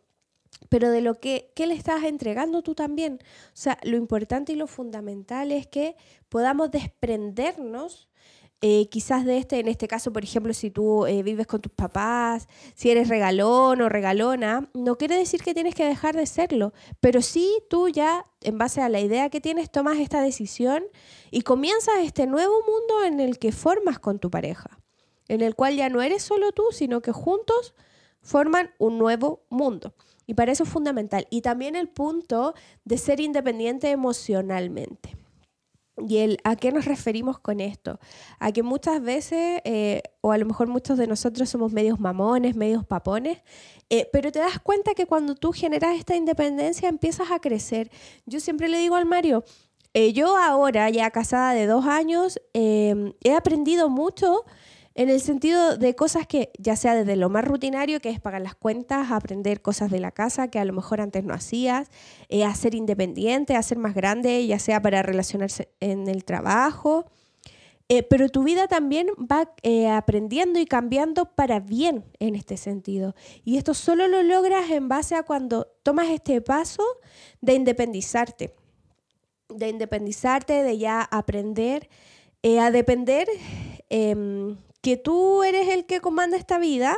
pero 0.67 0.91
de 0.91 1.01
lo 1.01 1.19
que 1.19 1.51
le 1.55 1.73
estás 1.73 2.03
entregando 2.03 2.61
tú 2.61 2.75
también. 2.75 3.19
O 3.21 3.51
sea, 3.53 3.77
lo 3.83 3.97
importante 3.97 4.53
y 4.53 4.55
lo 4.55 4.67
fundamental 4.67 5.51
es 5.51 5.67
que 5.67 5.95
podamos 6.29 6.71
desprendernos 6.71 8.09
eh, 8.61 8.89
quizás 8.89 9.23
de 9.25 9.37
este, 9.37 9.59
en 9.59 9.69
este 9.69 9.87
caso, 9.87 10.11
por 10.11 10.21
ejemplo, 10.21 10.53
si 10.53 10.69
tú 10.69 11.05
eh, 11.05 11.23
vives 11.23 11.47
con 11.47 11.61
tus 11.61 11.71
papás, 11.71 12.49
si 12.75 12.89
eres 12.91 13.07
regalón 13.07 13.81
o 13.81 13.87
regalona, 13.87 14.69
no 14.73 14.97
quiere 14.97 15.15
decir 15.15 15.41
que 15.41 15.53
tienes 15.53 15.75
que 15.75 15.85
dejar 15.85 16.13
de 16.17 16.25
serlo, 16.25 16.73
pero 16.99 17.21
sí 17.21 17.63
tú 17.69 17.87
ya, 17.87 18.25
en 18.41 18.57
base 18.57 18.81
a 18.81 18.89
la 18.89 18.99
idea 18.99 19.29
que 19.29 19.39
tienes, 19.39 19.71
tomas 19.71 19.97
esta 19.99 20.21
decisión 20.21 20.83
y 21.31 21.43
comienzas 21.43 21.99
este 22.03 22.27
nuevo 22.27 22.53
mundo 22.67 23.05
en 23.05 23.21
el 23.21 23.39
que 23.39 23.53
formas 23.53 23.97
con 23.97 24.19
tu 24.19 24.29
pareja, 24.29 24.81
en 25.29 25.39
el 25.39 25.55
cual 25.55 25.77
ya 25.77 25.87
no 25.87 26.01
eres 26.01 26.23
solo 26.23 26.51
tú, 26.51 26.65
sino 26.71 27.01
que 27.01 27.13
juntos 27.13 27.73
forman 28.21 28.71
un 28.77 28.97
nuevo 28.97 29.45
mundo. 29.49 29.93
Y 30.29 30.35
para 30.35 30.51
eso 30.51 30.63
es 30.63 30.69
fundamental. 30.69 31.25
Y 31.31 31.41
también 31.41 31.75
el 31.75 31.89
punto 31.89 32.53
de 32.85 32.99
ser 32.99 33.19
independiente 33.19 33.89
emocionalmente. 33.89 35.17
¿Y 36.07 36.37
a 36.43 36.55
qué 36.55 36.71
nos 36.71 36.85
referimos 36.85 37.39
con 37.39 37.59
esto? 37.59 37.99
A 38.37 38.51
que 38.51 38.61
muchas 38.61 39.01
veces, 39.01 39.59
eh, 39.63 40.03
o 40.21 40.31
a 40.31 40.37
lo 40.37 40.45
mejor 40.45 40.67
muchos 40.67 40.99
de 40.99 41.07
nosotros 41.07 41.49
somos 41.49 41.73
medios 41.73 41.99
mamones, 41.99 42.55
medios 42.55 42.85
papones, 42.85 43.39
eh, 43.89 44.07
pero 44.13 44.31
te 44.31 44.37
das 44.37 44.59
cuenta 44.59 44.93
que 44.93 45.07
cuando 45.07 45.33
tú 45.33 45.51
generas 45.51 45.97
esta 45.97 46.15
independencia 46.15 46.89
empiezas 46.89 47.31
a 47.31 47.39
crecer. 47.39 47.89
Yo 48.27 48.39
siempre 48.39 48.69
le 48.69 48.77
digo 48.77 48.97
al 48.97 49.07
Mario, 49.07 49.43
eh, 49.95 50.13
yo 50.13 50.37
ahora, 50.37 50.91
ya 50.91 51.09
casada 51.09 51.55
de 51.55 51.65
dos 51.65 51.87
años, 51.87 52.39
he 52.53 53.33
aprendido 53.35 53.89
mucho 53.89 54.45
en 54.99 55.07
el 55.09 55.21
sentido 55.21 55.77
de 55.77 55.95
cosas 55.95 56.27
que, 56.27 56.51
ya 56.57 56.75
sea 56.75 56.93
desde 56.93 57.15
lo 57.15 57.29
más 57.29 57.45
rutinario, 57.45 58.01
que 58.01 58.09
es 58.09 58.19
pagar 58.19 58.41
las 58.41 58.55
cuentas, 58.55 59.11
aprender 59.11 59.61
cosas 59.61 59.89
de 59.89 60.01
la 60.01 60.11
casa 60.11 60.49
que 60.49 60.59
a 60.59 60.65
lo 60.65 60.73
mejor 60.73 60.99
antes 60.99 61.23
no 61.23 61.33
hacías, 61.33 61.89
eh, 62.27 62.43
a 62.43 62.53
ser 62.53 62.75
independiente, 62.75 63.55
a 63.55 63.63
ser 63.63 63.77
más 63.77 63.95
grande, 63.95 64.45
ya 64.45 64.59
sea 64.59 64.81
para 64.81 65.01
relacionarse 65.01 65.69
en 65.79 66.09
el 66.09 66.25
trabajo. 66.25 67.05
Eh, 67.87 68.03
pero 68.03 68.27
tu 68.27 68.43
vida 68.43 68.67
también 68.67 69.07
va 69.19 69.53
eh, 69.63 69.87
aprendiendo 69.87 70.59
y 70.59 70.65
cambiando 70.65 71.33
para 71.33 71.61
bien 71.61 72.03
en 72.19 72.35
este 72.35 72.57
sentido. 72.57 73.15
Y 73.45 73.55
esto 73.55 73.73
solo 73.73 74.09
lo 74.09 74.21
logras 74.21 74.69
en 74.69 74.89
base 74.89 75.15
a 75.15 75.23
cuando 75.23 75.71
tomas 75.81 76.09
este 76.09 76.41
paso 76.41 76.83
de 77.39 77.53
independizarte, 77.53 78.53
de 79.47 79.69
independizarte, 79.69 80.61
de 80.61 80.77
ya 80.77 81.01
aprender 81.03 81.87
a 82.43 82.71
depender 82.71 83.27
em, 83.89 84.57
que 84.81 84.97
tú 84.97 85.43
eres 85.43 85.67
el 85.69 85.85
que 85.85 86.01
comanda 86.01 86.37
esta 86.37 86.59
vida 86.59 86.97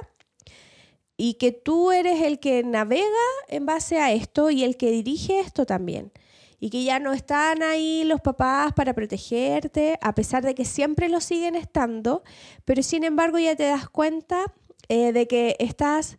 y 1.18 1.36
que 1.36 1.52
tú 1.52 1.92
eres 1.92 2.22
el 2.22 2.40
que 2.40 2.64
navega 2.64 3.06
en 3.48 3.66
base 3.66 4.00
a 4.00 4.12
esto 4.12 4.50
y 4.50 4.64
el 4.64 4.78
que 4.78 4.92
dirige 4.92 5.40
esto 5.40 5.66
también. 5.66 6.12
Y 6.60 6.70
que 6.70 6.84
ya 6.84 7.00
no 7.00 7.14
están 7.14 7.64
ahí 7.64 8.04
los 8.04 8.22
papás 8.22 8.74
para 8.74 8.94
protegerte, 8.94 9.98
a 10.02 10.14
pesar 10.14 10.44
de 10.44 10.54
que 10.54 10.66
siempre 10.66 11.10
lo 11.10 11.22
siguen 11.22 11.56
estando, 11.56 12.24
pero 12.66 12.84
sin 12.84 13.04
embargo 13.04 13.40
ya 13.40 13.56
te 13.56 13.64
das 13.64 13.90
cuenta 13.90 14.46
eh, 14.90 15.12
de 15.12 15.28
que 15.28 15.56
estás 15.60 16.18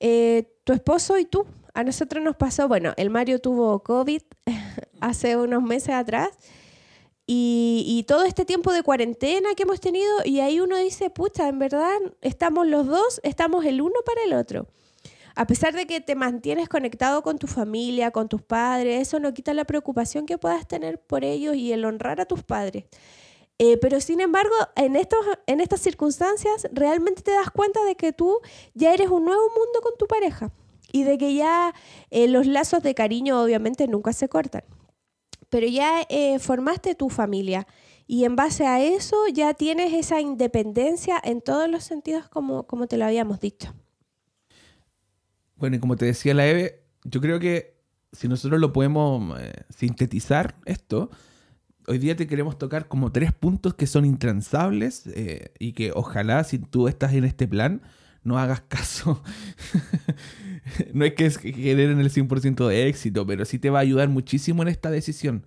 eh, 0.00 0.52
tu 0.64 0.72
esposo 0.72 1.18
y 1.18 1.24
tú. 1.24 1.46
A 1.74 1.82
nosotros 1.82 2.22
nos 2.22 2.36
pasó, 2.36 2.68
bueno, 2.68 2.92
el 2.96 3.10
Mario 3.10 3.40
tuvo 3.40 3.82
COVID 3.82 4.22
hace 5.00 5.36
unos 5.36 5.62
meses 5.62 5.94
atrás 5.94 6.30
y, 7.26 8.04
todo 8.06 8.24
este 8.24 8.44
tiempo 8.44 8.72
de 8.72 8.82
cuarentena 8.82 9.54
que 9.54 9.62
hemos 9.62 9.80
tenido, 9.80 10.12
y 10.24 10.40
ahí 10.40 10.60
uno 10.60 10.76
dice, 10.76 11.08
pucha, 11.08 11.48
en 11.48 11.58
verdad 11.58 11.96
estamos 12.20 12.66
los 12.66 12.86
dos, 12.86 13.20
estamos 13.22 13.64
el 13.64 13.80
uno 13.80 13.94
para 14.04 14.22
el 14.24 14.34
otro. 14.34 14.68
A 15.34 15.46
pesar 15.46 15.74
de 15.74 15.86
que 15.86 16.00
te 16.00 16.14
mantienes 16.14 16.68
conectado 16.68 17.22
con 17.22 17.38
tu 17.38 17.46
familia, 17.46 18.10
con 18.10 18.28
tus 18.28 18.42
padres, 18.42 19.08
eso 19.08 19.20
no 19.20 19.32
quita 19.32 19.54
la 19.54 19.64
preocupación 19.64 20.26
que 20.26 20.38
puedas 20.38 20.68
tener 20.68 21.00
por 21.00 21.24
ellos 21.24 21.56
y 21.56 21.72
el 21.72 21.84
honrar 21.84 22.20
a 22.20 22.26
tus 22.26 22.42
padres. 22.42 22.84
Eh, 23.58 23.78
pero 23.78 24.00
sin 24.00 24.20
embargo, 24.20 24.54
en, 24.76 24.94
estos, 24.94 25.20
en 25.46 25.60
estas 25.60 25.80
circunstancias, 25.80 26.68
realmente 26.72 27.22
te 27.22 27.32
das 27.32 27.50
cuenta 27.50 27.82
de 27.84 27.94
que 27.94 28.12
tú 28.12 28.40
ya 28.74 28.92
eres 28.92 29.08
un 29.08 29.24
nuevo 29.24 29.48
mundo 29.48 29.80
con 29.82 29.96
tu 29.98 30.06
pareja 30.06 30.52
y 30.92 31.04
de 31.04 31.16
que 31.18 31.34
ya 31.34 31.74
eh, 32.10 32.28
los 32.28 32.46
lazos 32.46 32.82
de 32.82 32.94
cariño 32.94 33.42
obviamente 33.42 33.88
nunca 33.88 34.12
se 34.12 34.28
cortan 34.28 34.62
pero 35.50 35.66
ya 35.66 36.02
eh, 36.08 36.38
formaste 36.38 36.94
tu 36.94 37.10
familia 37.10 37.66
y 38.06 38.24
en 38.24 38.36
base 38.36 38.66
a 38.66 38.82
eso 38.82 39.16
ya 39.32 39.54
tienes 39.54 39.92
esa 39.92 40.20
independencia 40.20 41.20
en 41.22 41.40
todos 41.40 41.68
los 41.68 41.84
sentidos 41.84 42.28
como, 42.28 42.66
como 42.66 42.86
te 42.86 42.98
lo 42.98 43.04
habíamos 43.04 43.40
dicho. 43.40 43.74
Bueno, 45.56 45.76
y 45.76 45.78
como 45.78 45.96
te 45.96 46.04
decía 46.06 46.34
la 46.34 46.46
Eve, 46.46 46.82
yo 47.04 47.20
creo 47.20 47.38
que 47.38 47.74
si 48.12 48.28
nosotros 48.28 48.60
lo 48.60 48.72
podemos 48.72 49.40
eh, 49.40 49.52
sintetizar 49.70 50.56
esto, 50.66 51.10
hoy 51.86 51.98
día 51.98 52.16
te 52.16 52.26
queremos 52.26 52.58
tocar 52.58 52.88
como 52.88 53.12
tres 53.12 53.32
puntos 53.32 53.74
que 53.74 53.86
son 53.86 54.04
intransables 54.04 55.06
eh, 55.06 55.52
y 55.58 55.72
que 55.72 55.92
ojalá 55.94 56.44
si 56.44 56.58
tú 56.58 56.88
estás 56.88 57.12
en 57.14 57.24
este 57.24 57.48
plan 57.48 57.82
no 58.22 58.38
hagas 58.38 58.62
caso. 58.62 59.22
no 60.92 61.04
es 61.04 61.14
que 61.14 61.26
es 61.26 61.38
querer 61.38 61.90
en 61.90 62.00
el 62.00 62.10
100% 62.10 62.66
de 62.68 62.88
éxito, 62.88 63.26
pero 63.26 63.44
sí 63.44 63.58
te 63.58 63.70
va 63.70 63.78
a 63.78 63.82
ayudar 63.82 64.08
muchísimo 64.08 64.62
en 64.62 64.68
esta 64.68 64.90
decisión. 64.90 65.44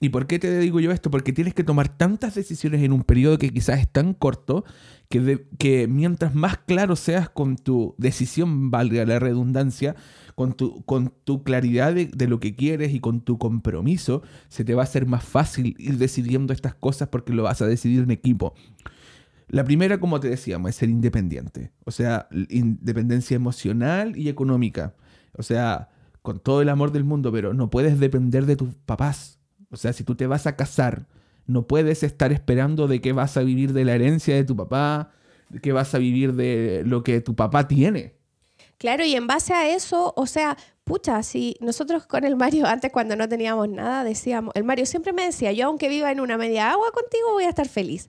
¿Y 0.00 0.10
por 0.10 0.28
qué 0.28 0.38
te 0.38 0.60
digo 0.60 0.78
yo 0.78 0.92
esto? 0.92 1.10
Porque 1.10 1.32
tienes 1.32 1.54
que 1.54 1.64
tomar 1.64 1.88
tantas 1.88 2.34
decisiones 2.36 2.82
en 2.84 2.92
un 2.92 3.02
periodo 3.02 3.36
que 3.36 3.50
quizás 3.50 3.80
es 3.80 3.88
tan 3.88 4.14
corto 4.14 4.64
que, 5.08 5.46
que 5.58 5.88
mientras 5.88 6.36
más 6.36 6.58
claro 6.58 6.94
seas 6.94 7.28
con 7.28 7.56
tu 7.56 7.96
decisión, 7.98 8.70
valga 8.70 9.04
la 9.04 9.18
redundancia, 9.18 9.96
con 10.36 10.52
tu, 10.52 10.84
con 10.84 11.12
tu 11.24 11.42
claridad 11.42 11.94
de, 11.94 12.06
de, 12.06 12.28
lo 12.28 12.38
que 12.38 12.54
quieres 12.54 12.94
y 12.94 13.00
con 13.00 13.22
tu 13.22 13.38
compromiso, 13.38 14.22
se 14.48 14.64
te 14.64 14.74
va 14.74 14.82
a 14.82 14.84
hacer 14.84 15.06
más 15.06 15.24
fácil 15.24 15.74
ir 15.78 15.98
decidiendo 15.98 16.52
estas 16.52 16.74
cosas 16.74 17.08
porque 17.08 17.32
lo 17.32 17.42
vas 17.42 17.60
a 17.60 17.66
decidir 17.66 18.04
en 18.04 18.12
equipo. 18.12 18.54
La 19.48 19.64
primera, 19.64 19.98
como 19.98 20.20
te 20.20 20.28
decíamos, 20.28 20.70
es 20.70 20.76
ser 20.76 20.90
independiente. 20.90 21.72
O 21.84 21.90
sea, 21.90 22.28
independencia 22.50 23.34
emocional 23.34 24.16
y 24.16 24.28
económica. 24.28 24.94
O 25.36 25.42
sea, 25.42 25.88
con 26.22 26.38
todo 26.38 26.60
el 26.62 26.68
amor 26.68 26.92
del 26.92 27.04
mundo, 27.04 27.32
pero 27.32 27.54
no 27.54 27.70
puedes 27.70 27.98
depender 27.98 28.44
de 28.44 28.56
tus 28.56 28.74
papás. 28.74 29.38
O 29.70 29.76
sea, 29.76 29.92
si 29.92 30.04
tú 30.04 30.14
te 30.14 30.26
vas 30.26 30.46
a 30.46 30.56
casar, 30.56 31.06
no 31.46 31.66
puedes 31.66 32.02
estar 32.02 32.32
esperando 32.32 32.86
de 32.86 33.00
qué 33.00 33.12
vas 33.12 33.36
a 33.36 33.42
vivir 33.42 33.72
de 33.72 33.84
la 33.84 33.94
herencia 33.94 34.34
de 34.34 34.44
tu 34.44 34.54
papá, 34.54 35.12
de 35.48 35.60
qué 35.60 35.72
vas 35.72 35.94
a 35.94 35.98
vivir 35.98 36.34
de 36.34 36.82
lo 36.84 37.02
que 37.02 37.20
tu 37.20 37.34
papá 37.34 37.66
tiene. 37.66 38.18
Claro, 38.76 39.04
y 39.04 39.14
en 39.14 39.26
base 39.26 39.54
a 39.54 39.74
eso, 39.74 40.12
o 40.16 40.26
sea, 40.26 40.56
pucha, 40.84 41.22
si 41.22 41.56
nosotros 41.60 42.06
con 42.06 42.24
el 42.24 42.36
Mario 42.36 42.66
antes 42.66 42.92
cuando 42.92 43.16
no 43.16 43.28
teníamos 43.28 43.68
nada 43.68 44.04
decíamos, 44.04 44.52
el 44.54 44.64
Mario 44.64 44.86
siempre 44.86 45.12
me 45.12 45.24
decía, 45.24 45.50
yo 45.52 45.66
aunque 45.66 45.88
viva 45.88 46.12
en 46.12 46.20
una 46.20 46.38
media 46.38 46.70
agua 46.70 46.92
contigo 46.92 47.32
voy 47.32 47.44
a 47.44 47.48
estar 47.48 47.68
feliz. 47.68 48.08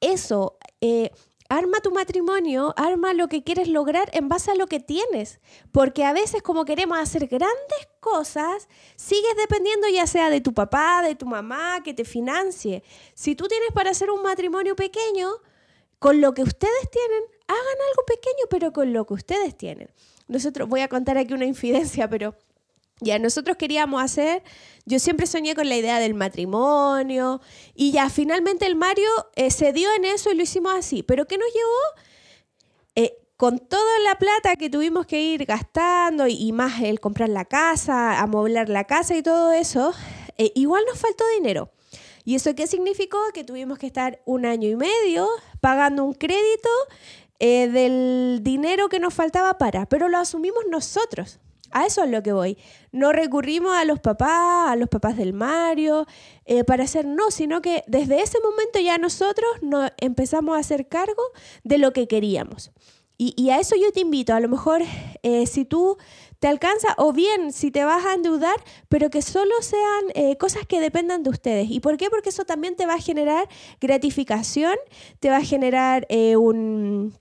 Eso, 0.00 0.56
eh, 0.80 1.10
arma 1.48 1.80
tu 1.80 1.90
matrimonio, 1.90 2.72
arma 2.76 3.12
lo 3.12 3.28
que 3.28 3.42
quieres 3.42 3.68
lograr 3.68 4.08
en 4.12 4.28
base 4.28 4.52
a 4.52 4.54
lo 4.54 4.66
que 4.66 4.80
tienes. 4.80 5.40
Porque 5.72 6.04
a 6.04 6.12
veces 6.12 6.42
como 6.42 6.64
queremos 6.64 6.98
hacer 6.98 7.26
grandes 7.26 7.88
cosas, 7.98 8.68
sigues 8.96 9.36
dependiendo 9.36 9.88
ya 9.88 10.06
sea 10.06 10.30
de 10.30 10.40
tu 10.40 10.54
papá, 10.54 11.02
de 11.02 11.16
tu 11.16 11.26
mamá, 11.26 11.82
que 11.82 11.92
te 11.92 12.04
financie. 12.04 12.82
Si 13.14 13.34
tú 13.34 13.48
tienes 13.48 13.70
para 13.72 13.90
hacer 13.90 14.10
un 14.10 14.22
matrimonio 14.22 14.76
pequeño, 14.76 15.28
con 15.98 16.20
lo 16.20 16.32
que 16.34 16.42
ustedes 16.42 16.90
tienen, 16.90 17.22
hagan 17.46 17.88
algo 17.90 18.06
pequeño, 18.06 18.46
pero 18.48 18.72
con 18.72 18.92
lo 18.92 19.04
que 19.04 19.14
ustedes 19.14 19.56
tienen. 19.56 19.90
Nosotros, 20.28 20.68
voy 20.68 20.80
a 20.80 20.88
contar 20.88 21.18
aquí 21.18 21.34
una 21.34 21.44
infidencia, 21.44 22.08
pero 22.08 22.36
ya 23.00 23.18
nosotros 23.18 23.56
queríamos 23.56 24.02
hacer, 24.02 24.42
yo 24.84 24.98
siempre 24.98 25.26
soñé 25.26 25.54
con 25.54 25.68
la 25.68 25.76
idea 25.76 25.98
del 25.98 26.14
matrimonio 26.14 27.40
y 27.74 27.92
ya 27.92 28.10
finalmente 28.10 28.66
el 28.66 28.76
Mario 28.76 29.08
eh, 29.36 29.50
se 29.50 29.72
dio 29.72 29.88
en 29.94 30.04
eso 30.04 30.30
y 30.30 30.34
lo 30.34 30.42
hicimos 30.42 30.74
así. 30.74 31.02
Pero 31.02 31.26
¿qué 31.26 31.38
nos 31.38 31.48
llevó? 31.52 32.04
Eh, 32.96 33.16
con 33.36 33.58
toda 33.58 33.98
la 34.04 34.16
plata 34.16 34.56
que 34.56 34.68
tuvimos 34.68 35.06
que 35.06 35.22
ir 35.22 35.44
gastando 35.46 36.26
y, 36.26 36.52
más 36.52 36.82
el 36.82 37.00
comprar 37.00 37.28
la 37.28 37.44
casa, 37.44 38.20
amoblar 38.20 38.68
la 38.68 38.84
casa 38.84 39.16
y 39.16 39.22
todo 39.22 39.52
eso, 39.52 39.94
eh, 40.38 40.52
igual 40.54 40.82
nos 40.86 40.98
faltó 40.98 41.24
dinero. 41.36 41.70
¿Y 42.24 42.34
eso 42.34 42.54
qué 42.54 42.66
significó? 42.66 43.18
Que 43.32 43.44
tuvimos 43.44 43.78
que 43.78 43.86
estar 43.86 44.20
un 44.26 44.44
año 44.44 44.68
y 44.68 44.76
medio 44.76 45.26
pagando 45.60 46.04
un 46.04 46.12
crédito 46.12 46.68
del 47.38 48.40
dinero 48.42 48.90
que 48.90 49.00
nos 49.00 49.14
faltaba 49.14 49.56
para, 49.56 49.86
pero 49.86 50.10
lo 50.10 50.18
asumimos 50.18 50.64
nosotros. 50.68 51.40
A 51.70 51.86
eso 51.86 52.04
es 52.04 52.10
lo 52.10 52.22
que 52.22 52.32
voy. 52.32 52.58
No 52.92 53.12
recurrimos 53.12 53.74
a 53.74 53.84
los 53.84 54.00
papás, 54.00 54.70
a 54.70 54.76
los 54.76 54.88
papás 54.88 55.16
del 55.16 55.32
Mario, 55.32 56.06
eh, 56.44 56.64
para 56.64 56.84
hacer 56.84 57.06
no, 57.06 57.30
sino 57.30 57.62
que 57.62 57.84
desde 57.86 58.22
ese 58.22 58.38
momento 58.40 58.80
ya 58.80 58.98
nosotros 58.98 59.48
nos 59.62 59.90
empezamos 59.98 60.56
a 60.56 60.60
hacer 60.60 60.88
cargo 60.88 61.22
de 61.62 61.78
lo 61.78 61.92
que 61.92 62.08
queríamos. 62.08 62.72
Y, 63.22 63.50
a 63.50 63.60
eso 63.60 63.76
yo 63.76 63.92
te 63.92 64.00
invito, 64.00 64.32
a 64.32 64.40
lo 64.40 64.48
mejor 64.48 64.80
eh, 65.22 65.46
si 65.46 65.66
tú 65.66 65.98
te 66.38 66.48
alcanza 66.48 66.94
o 66.96 67.12
bien 67.12 67.52
si 67.52 67.70
te 67.70 67.84
vas 67.84 68.06
a 68.06 68.14
endeudar, 68.14 68.56
pero 68.88 69.10
que 69.10 69.20
solo 69.20 69.52
sean 69.60 70.04
eh, 70.14 70.38
cosas 70.38 70.66
que 70.66 70.80
dependan 70.80 71.22
de 71.22 71.28
ustedes. 71.28 71.70
¿Y 71.70 71.80
por 71.80 71.98
qué? 71.98 72.08
Porque 72.08 72.30
eso 72.30 72.46
también 72.46 72.76
te 72.76 72.86
va 72.86 72.94
a 72.94 72.98
generar 72.98 73.46
gratificación, 73.78 74.74
te 75.18 75.28
va 75.28 75.36
a 75.36 75.44
generar 75.44 76.06
un 76.08 77.12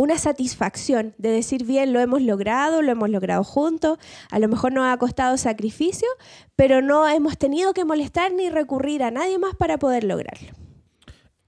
una 0.00 0.16
satisfacción 0.16 1.12
de 1.18 1.28
decir, 1.28 1.64
bien, 1.66 1.92
lo 1.92 1.98
hemos 1.98 2.22
logrado, 2.22 2.82
lo 2.82 2.92
hemos 2.92 3.10
logrado 3.10 3.42
juntos, 3.42 3.98
a 4.30 4.38
lo 4.38 4.46
mejor 4.46 4.72
nos 4.72 4.86
ha 4.86 4.96
costado 4.96 5.36
sacrificio, 5.36 6.06
pero 6.54 6.80
no 6.80 7.08
hemos 7.08 7.36
tenido 7.36 7.74
que 7.74 7.84
molestar 7.84 8.32
ni 8.32 8.48
recurrir 8.48 9.02
a 9.02 9.10
nadie 9.10 9.40
más 9.40 9.56
para 9.56 9.76
poder 9.78 10.04
lograrlo. 10.04 10.50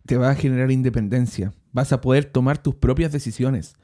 Te 0.04 0.16
va 0.16 0.30
a 0.30 0.34
generar 0.34 0.72
independencia, 0.72 1.54
vas 1.70 1.92
a 1.92 2.00
poder 2.00 2.24
tomar 2.24 2.60
tus 2.60 2.74
propias 2.74 3.12
decisiones. 3.12 3.76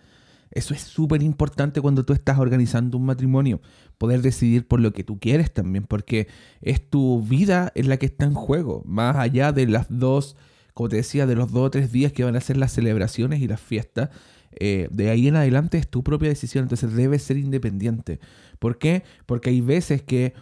Eso 0.51 0.75
es 0.75 0.81
súper 0.81 1.23
importante 1.23 1.81
cuando 1.81 2.05
tú 2.05 2.13
estás 2.13 2.41
organizando 2.41 2.99
un 2.99 3.07
matrimonio, 3.07 3.61
poder 3.99 4.21
decidir 4.21 4.67
por 4.67 4.81
lo 4.81 4.93
que 4.93 5.05
tú 5.05 5.21
quieres 5.21 5.55
también, 5.55 5.85
porque 5.85 6.27
es 6.61 6.91
tu 6.91 7.23
vida 7.23 7.71
en 7.77 7.89
la 7.89 7.99
que 7.99 8.07
está 8.07 8.25
en 8.25 8.35
juego, 8.35 8.83
más 8.85 9.15
allá 9.15 9.53
de 9.53 9.69
las 9.69 9.87
dos, 9.91 10.35
como 10.75 10.89
te 10.89 10.97
decía, 10.97 11.25
de 11.27 11.37
los 11.37 11.53
dos 11.53 11.67
o 11.67 11.71
tres 11.71 11.93
días 11.93 12.11
que 12.11 12.25
van 12.25 12.35
a 12.35 12.41
ser 12.41 12.57
las 12.57 12.73
celebraciones 12.73 13.41
y 13.41 13.47
las 13.47 13.61
fiestas 13.61 14.11
eh, 14.59 14.89
de 14.91 15.11
ahí 15.11 15.29
en 15.29 15.37
adelante 15.37 15.79
es 15.79 15.89
tu 15.89 16.03
propia 16.03 16.29
decisión, 16.29 16.65
entonces 16.65 16.95
debes 16.95 17.23
ser 17.23 17.37
independiente. 17.37 18.21
¿Por 18.59 18.79
qué? 18.79 19.03
Porque 19.27 19.51
hay 19.51 19.61
veces 19.61 20.03
que, 20.03 20.35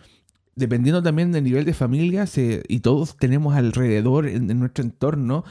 dependiendo 0.54 1.02
también 1.02 1.32
del 1.32 1.44
nivel 1.44 1.64
de 1.64 1.74
familia, 1.74 2.26
y 2.68 2.80
todos 2.80 3.16
tenemos 3.16 3.54
alrededor 3.54 4.26
en, 4.26 4.46
nuestro 4.58 4.84
entorno 4.84 5.44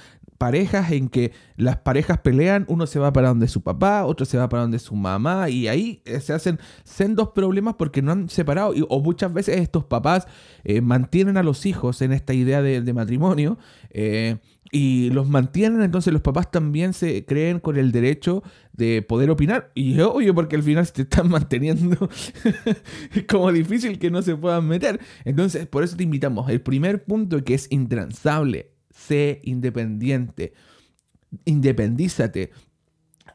parejas 0.43 0.91
en 0.91 1.07
que 1.07 1.31
las 1.55 1.77
parejas 1.77 2.17
pelean, 2.17 2.65
uno 2.67 2.85
se 2.85 2.99
va 2.99 3.13
para 3.13 3.29
donde 3.29 3.47
su 3.47 3.61
papá, 3.61 4.03
otro 4.03 4.25
se 4.25 4.37
va 4.37 4.49
para 4.49 4.63
donde 4.63 4.77
su 4.77 4.93
mamá, 4.93 5.49
y 5.49 5.69
ahí 5.69 6.01
eh, 6.03 6.19
se 6.19 6.33
hacen 6.33 6.59
sendos 6.83 7.29
problemas 7.29 7.75
porque 7.75 8.01
no 8.01 8.11
han 8.11 8.27
separado, 8.27 8.73
o 8.89 8.99
muchas 8.99 9.31
veces 9.31 9.61
estos 9.61 9.85
papás 9.85 10.27
eh, 10.65 10.81
mantienen 10.81 11.37
a 11.37 11.43
los 11.43 11.65
hijos 11.65 12.01
en 12.01 12.11
esta 12.11 12.33
idea 12.33 12.61
de, 12.61 12.93
matrimonio 12.93 13.57
y 14.69 15.11
los 15.11 15.29
mantienen, 15.29 15.81
entonces 15.81 16.11
los 16.11 16.21
papás 16.21 16.51
también 16.51 16.91
se 16.91 17.23
creen 17.23 17.61
con 17.61 17.77
el 17.77 17.93
derecho 17.93 18.43
de 18.73 19.01
poder 19.01 19.29
opinar. 19.29 19.71
Y 19.75 19.97
oye, 20.01 20.33
porque 20.33 20.57
al 20.57 20.63
final 20.63 20.85
se 20.85 20.91
te 20.91 21.01
están 21.03 21.29
manteniendo, 21.29 22.09
como 23.29 23.51
difícil 23.53 23.97
que 23.97 24.11
no 24.11 24.21
se 24.21 24.35
puedan 24.35 24.67
meter. 24.67 24.99
Entonces, 25.23 25.67
por 25.67 25.83
eso 25.83 25.95
te 25.95 26.03
invitamos. 26.03 26.49
El 26.49 26.59
primer 26.59 27.05
punto 27.05 27.41
que 27.43 27.53
es 27.53 27.67
intransable, 27.71 28.72
sé 28.93 29.41
independiente, 29.43 30.53
independízate. 31.45 32.51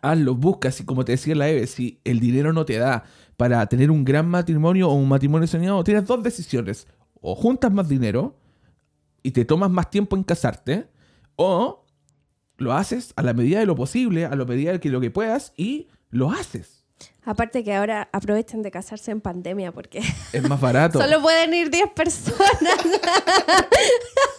Hazlo, 0.01 0.37
busca, 0.37 0.71
si 0.71 0.85
como 0.85 1.05
te 1.05 1.13
decía 1.13 1.35
la 1.35 1.49
Eve, 1.49 1.67
si 1.67 2.01
el 2.05 2.21
dinero 2.21 2.53
no 2.53 2.65
te 2.65 2.79
da 2.79 3.05
para 3.37 3.67
tener 3.67 3.91
un 3.91 4.05
gran 4.05 4.29
matrimonio 4.29 4.89
o 4.89 4.95
un 4.95 5.09
matrimonio 5.09 5.47
soñado, 5.47 5.83
tienes 5.85 6.07
dos 6.07 6.23
decisiones. 6.23 6.87
O 7.21 7.35
juntas 7.35 7.73
más 7.73 7.89
dinero 7.89 8.39
y 9.23 9.33
te 9.33 9.45
tomas 9.45 9.71
más 9.71 9.91
tiempo 9.91 10.17
en 10.17 10.23
casarte, 10.23 10.89
o 11.35 11.85
lo 12.57 12.73
haces 12.73 13.13
a 13.17 13.23
la 13.23 13.33
medida 13.35 13.59
de 13.59 13.67
lo 13.67 13.75
posible, 13.75 14.25
a 14.25 14.35
la 14.35 14.45
medida 14.45 14.77
de 14.77 14.89
lo 14.91 15.01
que 15.01 15.11
puedas 15.11 15.53
y 15.57 15.89
lo 16.11 16.31
haces. 16.31 16.85
Aparte 17.25 17.63
que 17.63 17.75
ahora 17.75 18.09
aprovechen 18.13 18.63
de 18.63 18.71
casarse 18.71 19.11
en 19.11 19.21
pandemia 19.21 19.71
porque 19.73 20.03
es 20.33 20.49
más 20.49 20.61
barato. 20.61 20.99
Solo 21.03 21.21
pueden 21.21 21.53
ir 21.55 21.71
10 21.71 21.91
personas. 21.93 22.49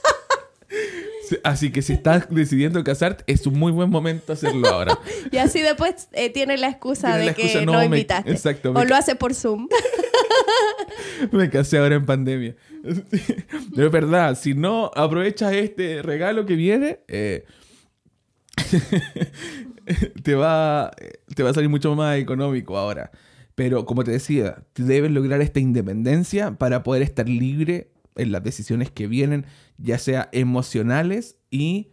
Así 1.43 1.71
que 1.71 1.81
si 1.81 1.93
estás 1.93 2.27
decidiendo 2.29 2.83
casarte, 2.83 3.23
es 3.27 3.45
un 3.45 3.57
muy 3.57 3.71
buen 3.71 3.89
momento 3.89 4.33
hacerlo 4.33 4.67
ahora. 4.67 4.99
y 5.31 5.37
así 5.37 5.61
después 5.61 6.07
eh, 6.13 6.29
tiene 6.29 6.57
la 6.57 6.69
excusa 6.69 7.17
de 7.17 7.33
que 7.33 7.65
no, 7.65 7.83
invitaste. 7.83 8.31
exacto, 8.31 8.71
o 8.71 8.83
lo 8.83 8.95
hace 8.95 9.15
por 9.15 9.33
Zoom. 9.33 9.67
me 11.31 11.49
casé 11.49 11.77
ahora 11.77 11.95
en 11.95 12.05
pandemia. 12.05 12.55
De 13.75 13.89
verdad, 13.89 14.37
si 14.37 14.53
no 14.53 14.91
aprovechas 14.95 15.53
este 15.53 16.01
regalo 16.01 16.45
que 16.45 16.55
viene, 16.55 16.99
eh, 17.07 17.45
te, 20.23 20.35
va, 20.35 20.91
te 21.35 21.43
va 21.43 21.49
a 21.49 21.53
salir 21.53 21.69
mucho 21.69 21.95
más 21.95 22.17
económico 22.17 22.77
ahora. 22.77 23.11
Pero 23.55 23.85
como 23.85 24.03
te 24.03 24.11
decía, 24.11 24.63
debes 24.75 25.11
lograr 25.11 25.41
esta 25.41 25.59
independencia 25.59 26.51
para 26.51 26.83
poder 26.83 27.01
estar 27.01 27.27
libre 27.27 27.91
en 28.19 28.32
las 28.32 28.43
decisiones 28.43 28.91
que 28.91 29.08
vienen, 29.08 29.45
ya 29.77 29.97
sea 29.97 30.29
emocionales 30.32 31.38
y 31.49 31.91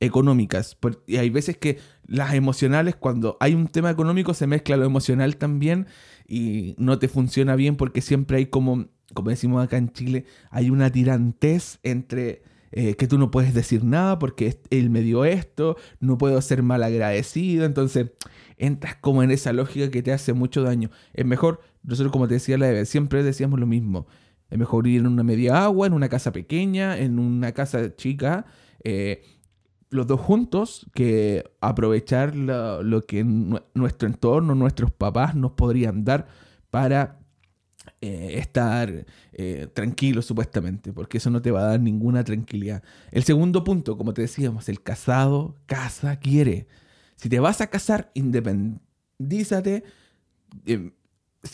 económicas. 0.00 0.76
Y 1.06 1.16
hay 1.16 1.30
veces 1.30 1.56
que 1.56 1.78
las 2.06 2.34
emocionales, 2.34 2.96
cuando 2.96 3.36
hay 3.40 3.54
un 3.54 3.68
tema 3.68 3.90
económico, 3.90 4.34
se 4.34 4.46
mezcla 4.46 4.76
lo 4.76 4.84
emocional 4.84 5.36
también 5.36 5.86
y 6.26 6.74
no 6.78 6.98
te 6.98 7.08
funciona 7.08 7.56
bien 7.56 7.76
porque 7.76 8.00
siempre 8.00 8.38
hay 8.38 8.46
como, 8.46 8.86
como 9.12 9.30
decimos 9.30 9.64
acá 9.64 9.76
en 9.76 9.92
Chile, 9.92 10.24
hay 10.50 10.70
una 10.70 10.90
tirantez 10.90 11.78
entre 11.82 12.42
eh, 12.72 12.96
que 12.96 13.06
tú 13.06 13.18
no 13.18 13.30
puedes 13.30 13.54
decir 13.54 13.84
nada 13.84 14.18
porque 14.18 14.58
él 14.70 14.90
me 14.90 15.00
dio 15.00 15.24
esto, 15.24 15.76
no 16.00 16.18
puedo 16.18 16.40
ser 16.42 16.62
mal 16.62 16.82
agradecido, 16.82 17.64
entonces 17.64 18.10
entras 18.56 18.96
como 18.96 19.22
en 19.22 19.30
esa 19.30 19.52
lógica 19.52 19.90
que 19.90 20.02
te 20.02 20.12
hace 20.12 20.32
mucho 20.32 20.62
daño. 20.62 20.90
Es 21.12 21.24
mejor, 21.24 21.60
nosotros 21.82 22.12
como 22.12 22.28
te 22.28 22.34
decía 22.34 22.58
la 22.58 22.84
siempre 22.84 23.22
decíamos 23.22 23.60
lo 23.60 23.66
mismo. 23.66 24.06
Es 24.54 24.58
mejor 24.60 24.84
vivir 24.84 25.00
en 25.00 25.08
una 25.08 25.24
media 25.24 25.64
agua, 25.64 25.88
en 25.88 25.94
una 25.94 26.08
casa 26.08 26.30
pequeña, 26.30 26.96
en 26.96 27.18
una 27.18 27.50
casa 27.50 27.96
chica, 27.96 28.46
eh, 28.84 29.20
los 29.90 30.06
dos 30.06 30.20
juntos, 30.20 30.86
que 30.94 31.42
aprovechar 31.60 32.36
lo, 32.36 33.02
que 33.02 33.24
nuestro 33.24 34.06
entorno, 34.06 34.54
nuestros 34.54 34.92
papás 34.92 35.34
nos 35.34 35.54
podrían 35.54 36.04
dar 36.04 36.28
para 36.70 37.18
eh, 38.00 38.34
estar 38.38 39.04
eh, 39.32 39.66
tranquilo 39.74 40.22
supuestamente, 40.22 40.92
porque 40.92 41.18
eso 41.18 41.30
no 41.30 41.42
te 41.42 41.50
va 41.50 41.62
a 41.62 41.70
dar 41.70 41.80
ninguna 41.80 42.22
tranquilidad. 42.22 42.84
El 43.10 43.24
segundo 43.24 43.64
punto, 43.64 43.98
como 43.98 44.14
te 44.14 44.22
decíamos, 44.22 44.68
el 44.68 44.84
casado 44.84 45.56
casa, 45.66 46.20
quiere. 46.20 46.68
Si 47.16 47.28
te 47.28 47.40
vas 47.40 47.60
a 47.60 47.66
casar, 47.66 48.12
independízate. 48.14 49.82
Eh, 50.64 50.92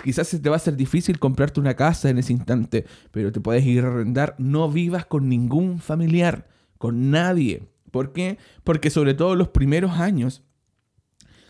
quizás 0.02 0.30
te 0.30 0.48
va 0.48 0.56
a 0.56 0.60
ser 0.60 0.76
difícil 0.76 1.18
comprarte 1.18 1.60
una 1.60 1.74
casa 1.74 2.10
en 2.10 2.18
ese 2.18 2.32
instante, 2.32 2.84
pero 3.10 3.32
te 3.32 3.40
puedes 3.40 3.64
ir 3.64 3.84
a 3.84 3.88
arrendar. 3.88 4.34
No 4.38 4.70
vivas 4.70 5.06
con 5.06 5.28
ningún 5.28 5.80
familiar, 5.80 6.48
con 6.78 7.10
nadie. 7.10 7.68
¿Por 7.90 8.12
qué? 8.12 8.38
Porque 8.64 8.90
sobre 8.90 9.14
todo 9.14 9.34
los 9.34 9.48
primeros 9.48 9.92
años 9.92 10.42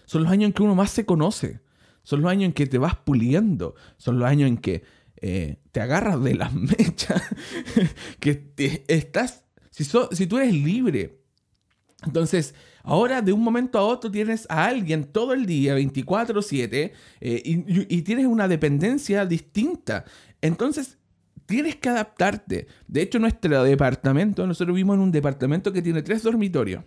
son 0.07 0.24
los 0.24 0.33
años 0.33 0.48
en 0.48 0.53
que 0.53 0.62
uno 0.62 0.74
más 0.74 0.90
se 0.90 1.07
conoce. 1.07 1.61
Son 2.03 2.22
los 2.22 2.31
años 2.31 2.46
en 2.46 2.53
que 2.53 2.66
te 2.66 2.79
vas 2.79 2.96
puliendo. 2.96 3.76
Son 3.96 4.18
los 4.18 4.29
años 4.29 4.48
en 4.48 4.57
que 4.57 4.83
eh, 5.20 5.59
te 5.70 5.81
agarras 5.81 6.20
de 6.22 6.35
las 6.35 6.53
mechas. 6.55 7.22
que 8.18 8.35
te, 8.35 8.85
estás. 8.88 9.44
Si, 9.70 9.85
si 9.85 10.26
tú 10.26 10.38
eres 10.38 10.53
libre. 10.53 11.19
Entonces, 12.06 12.54
ahora 12.82 13.22
de 13.22 13.32
un 13.32 13.42
momento 13.42 13.78
a 13.78 13.82
otro 13.82 14.10
tienes 14.10 14.46
a 14.48 14.66
alguien 14.66 15.04
todo 15.04 15.32
el 15.32 15.46
día, 15.46 15.74
24/7, 15.74 16.92
eh, 17.20 17.42
y, 17.44 17.94
y 17.94 18.02
tienes 18.02 18.26
una 18.26 18.48
dependencia 18.48 19.26
distinta. 19.26 20.04
Entonces, 20.40 20.98
tienes 21.46 21.76
que 21.76 21.88
adaptarte. 21.88 22.66
De 22.88 23.02
hecho, 23.02 23.18
nuestro 23.18 23.64
departamento, 23.64 24.46
nosotros 24.46 24.74
vivimos 24.74 24.94
en 24.94 25.02
un 25.02 25.12
departamento 25.12 25.72
que 25.72 25.82
tiene 25.82 26.02
tres 26.02 26.22
dormitorios 26.22 26.84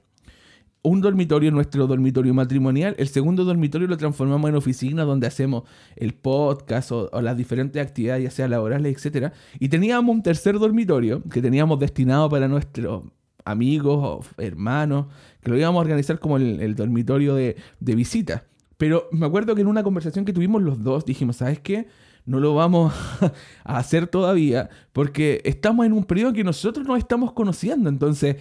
un 0.83 0.99
dormitorio, 0.99 1.49
nuestro 1.49 1.87
dormitorio 1.87 2.33
matrimonial. 2.33 2.93
El 2.97 3.07
segundo 3.07 3.45
dormitorio 3.45 3.87
lo 3.87 3.97
transformamos 3.97 4.49
en 4.49 4.55
oficina 4.55 5.03
donde 5.03 5.27
hacemos 5.27 5.63
el 5.95 6.13
podcast 6.13 6.91
o, 6.91 7.09
las 7.21 7.37
diferentes 7.37 7.81
actividades, 7.81 8.23
ya 8.23 8.31
sea 8.31 8.47
laborales, 8.47 9.05
etc. 9.05 9.31
Y 9.59 9.69
teníamos 9.69 10.13
un 10.13 10.21
tercer 10.21 10.59
dormitorio 10.59 11.23
que 11.23 11.41
teníamos 11.41 11.79
destinado 11.79 12.29
para 12.29 12.47
nuestros 12.47 13.03
amigos 13.45 14.27
hermanos, 14.37 15.07
que 15.41 15.51
lo 15.51 15.57
íbamos 15.57 15.79
a 15.79 15.81
organizar 15.81 16.19
como 16.19 16.37
el, 16.37 16.75
dormitorio 16.75 17.35
de, 17.35 17.57
de 17.79 17.95
visita. 17.95 18.45
Pero 18.77 19.07
me 19.11 19.25
acuerdo 19.25 19.55
que 19.55 19.61
en 19.61 19.67
una 19.67 19.83
conversación 19.83 20.25
que 20.25 20.33
tuvimos 20.33 20.61
los 20.61 20.83
dos 20.83 21.05
dijimos, 21.05 21.37
¿sabes 21.37 21.59
qué? 21.59 21.87
no 22.25 22.39
lo 22.39 22.55
vamos 22.55 22.93
a 23.63 23.77
hacer 23.77 24.07
todavía 24.07 24.69
porque 24.93 25.41
estamos 25.43 25.85
en 25.85 25.93
un 25.93 26.05
periodo 26.05 26.33
que 26.33 26.43
nosotros 26.43 26.85
no 26.87 26.95
estamos 26.95 27.33
conociendo. 27.33 27.89
Entonces, 27.89 28.37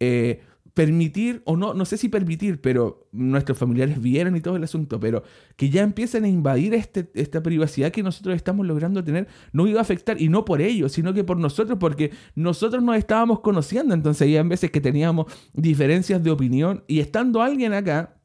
eh, 0.00 0.42
permitir, 0.76 1.40
o 1.46 1.56
no, 1.56 1.72
no 1.72 1.86
sé 1.86 1.96
si 1.96 2.10
permitir, 2.10 2.60
pero 2.60 3.08
nuestros 3.10 3.56
familiares 3.56 3.98
vieron 3.98 4.36
y 4.36 4.42
todo 4.42 4.56
el 4.56 4.64
asunto, 4.64 5.00
pero 5.00 5.22
que 5.56 5.70
ya 5.70 5.82
empiecen 5.82 6.24
a 6.24 6.28
invadir 6.28 6.74
este, 6.74 7.10
esta 7.14 7.42
privacidad 7.42 7.90
que 7.90 8.02
nosotros 8.02 8.36
estamos 8.36 8.66
logrando 8.66 9.02
tener, 9.02 9.26
no 9.52 9.66
iba 9.66 9.78
a 9.78 9.82
afectar, 9.82 10.20
y 10.20 10.28
no 10.28 10.44
por 10.44 10.60
ellos, 10.60 10.92
sino 10.92 11.14
que 11.14 11.24
por 11.24 11.38
nosotros, 11.38 11.78
porque 11.80 12.10
nosotros 12.34 12.82
nos 12.82 12.98
estábamos 12.98 13.40
conociendo, 13.40 13.94
entonces 13.94 14.20
había 14.20 14.42
veces 14.42 14.70
que 14.70 14.82
teníamos 14.82 15.32
diferencias 15.54 16.22
de 16.22 16.30
opinión, 16.30 16.84
y 16.88 17.00
estando 17.00 17.40
alguien 17.40 17.72
acá, 17.72 18.18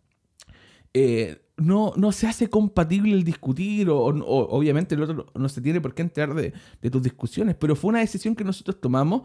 eh, 0.94 1.42
no, 1.56 1.94
no, 1.96 2.12
se 2.12 2.28
hace 2.28 2.50
compatible 2.50 3.14
el 3.14 3.24
discutir 3.24 3.90
o, 3.90 4.08
obviamente 4.08 4.96
el 4.96 5.04
otro 5.04 5.28
no 5.36 5.48
se 5.48 5.62
tiene 5.62 5.80
por 5.80 5.94
qué 5.94 6.02
entrar 6.02 6.34
de, 6.34 6.52
de, 6.82 6.90
tus 6.90 7.02
discusiones, 7.02 7.56
pero 7.56 7.78
fue 7.78 7.92
una 7.92 8.00
decisión 8.00 8.36
que 8.36 8.44
nosotros 8.44 8.82
tomamos 8.82 9.22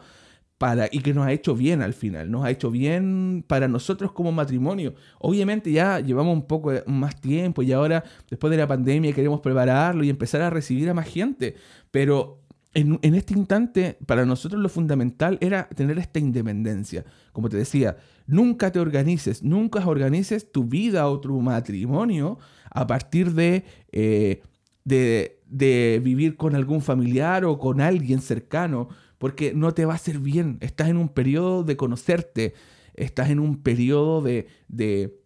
para, 0.58 0.88
y 0.90 1.00
que 1.00 1.12
nos 1.12 1.26
ha 1.26 1.32
hecho 1.32 1.54
bien 1.54 1.82
al 1.82 1.92
final, 1.92 2.30
nos 2.30 2.44
ha 2.44 2.50
hecho 2.50 2.70
bien 2.70 3.44
para 3.46 3.68
nosotros 3.68 4.12
como 4.12 4.32
matrimonio. 4.32 4.94
Obviamente 5.18 5.70
ya 5.70 6.00
llevamos 6.00 6.34
un 6.34 6.46
poco 6.46 6.72
más 6.86 7.20
tiempo 7.20 7.62
y 7.62 7.72
ahora 7.72 8.04
después 8.30 8.50
de 8.50 8.56
la 8.56 8.66
pandemia 8.66 9.12
queremos 9.12 9.40
prepararlo 9.40 10.02
y 10.04 10.10
empezar 10.10 10.40
a 10.40 10.50
recibir 10.50 10.88
a 10.88 10.94
más 10.94 11.08
gente, 11.08 11.56
pero 11.90 12.40
en, 12.72 13.14
este 13.14 13.34
instante 13.34 13.98
para 14.06 14.26
nosotros 14.26 14.60
lo 14.60 14.68
fundamental 14.68 15.38
era 15.40 15.68
tener 15.68 15.98
esta 15.98 16.18
independencia. 16.18 17.04
Como 17.32 17.48
te 17.48 17.56
decía, 17.56 17.96
nunca 18.26 18.70
te 18.70 18.80
organices, 18.80 19.42
nunca 19.42 19.86
organices 19.86 20.52
tu 20.52 20.64
vida 20.64 21.08
o 21.08 21.20
tu 21.20 21.40
matrimonio 21.40 22.38
a 22.70 22.86
partir 22.86 23.32
de... 23.32 23.64
Eh, 23.92 24.42
de, 24.84 25.40
de 25.48 26.00
vivir 26.00 26.36
con 26.36 26.54
algún 26.54 26.80
familiar 26.80 27.44
o 27.44 27.58
con 27.58 27.80
alguien 27.80 28.20
cercano, 28.20 28.88
porque 29.18 29.54
no 29.54 29.74
te 29.74 29.84
va 29.84 29.94
a 29.94 29.96
hacer 29.96 30.18
bien. 30.18 30.58
Estás 30.60 30.88
en 30.88 30.96
un 30.96 31.08
periodo 31.08 31.62
de 31.62 31.76
conocerte, 31.76 32.54
estás 32.94 33.30
en 33.30 33.40
un 33.40 33.62
periodo 33.62 34.22
de, 34.22 34.48
de, 34.68 35.18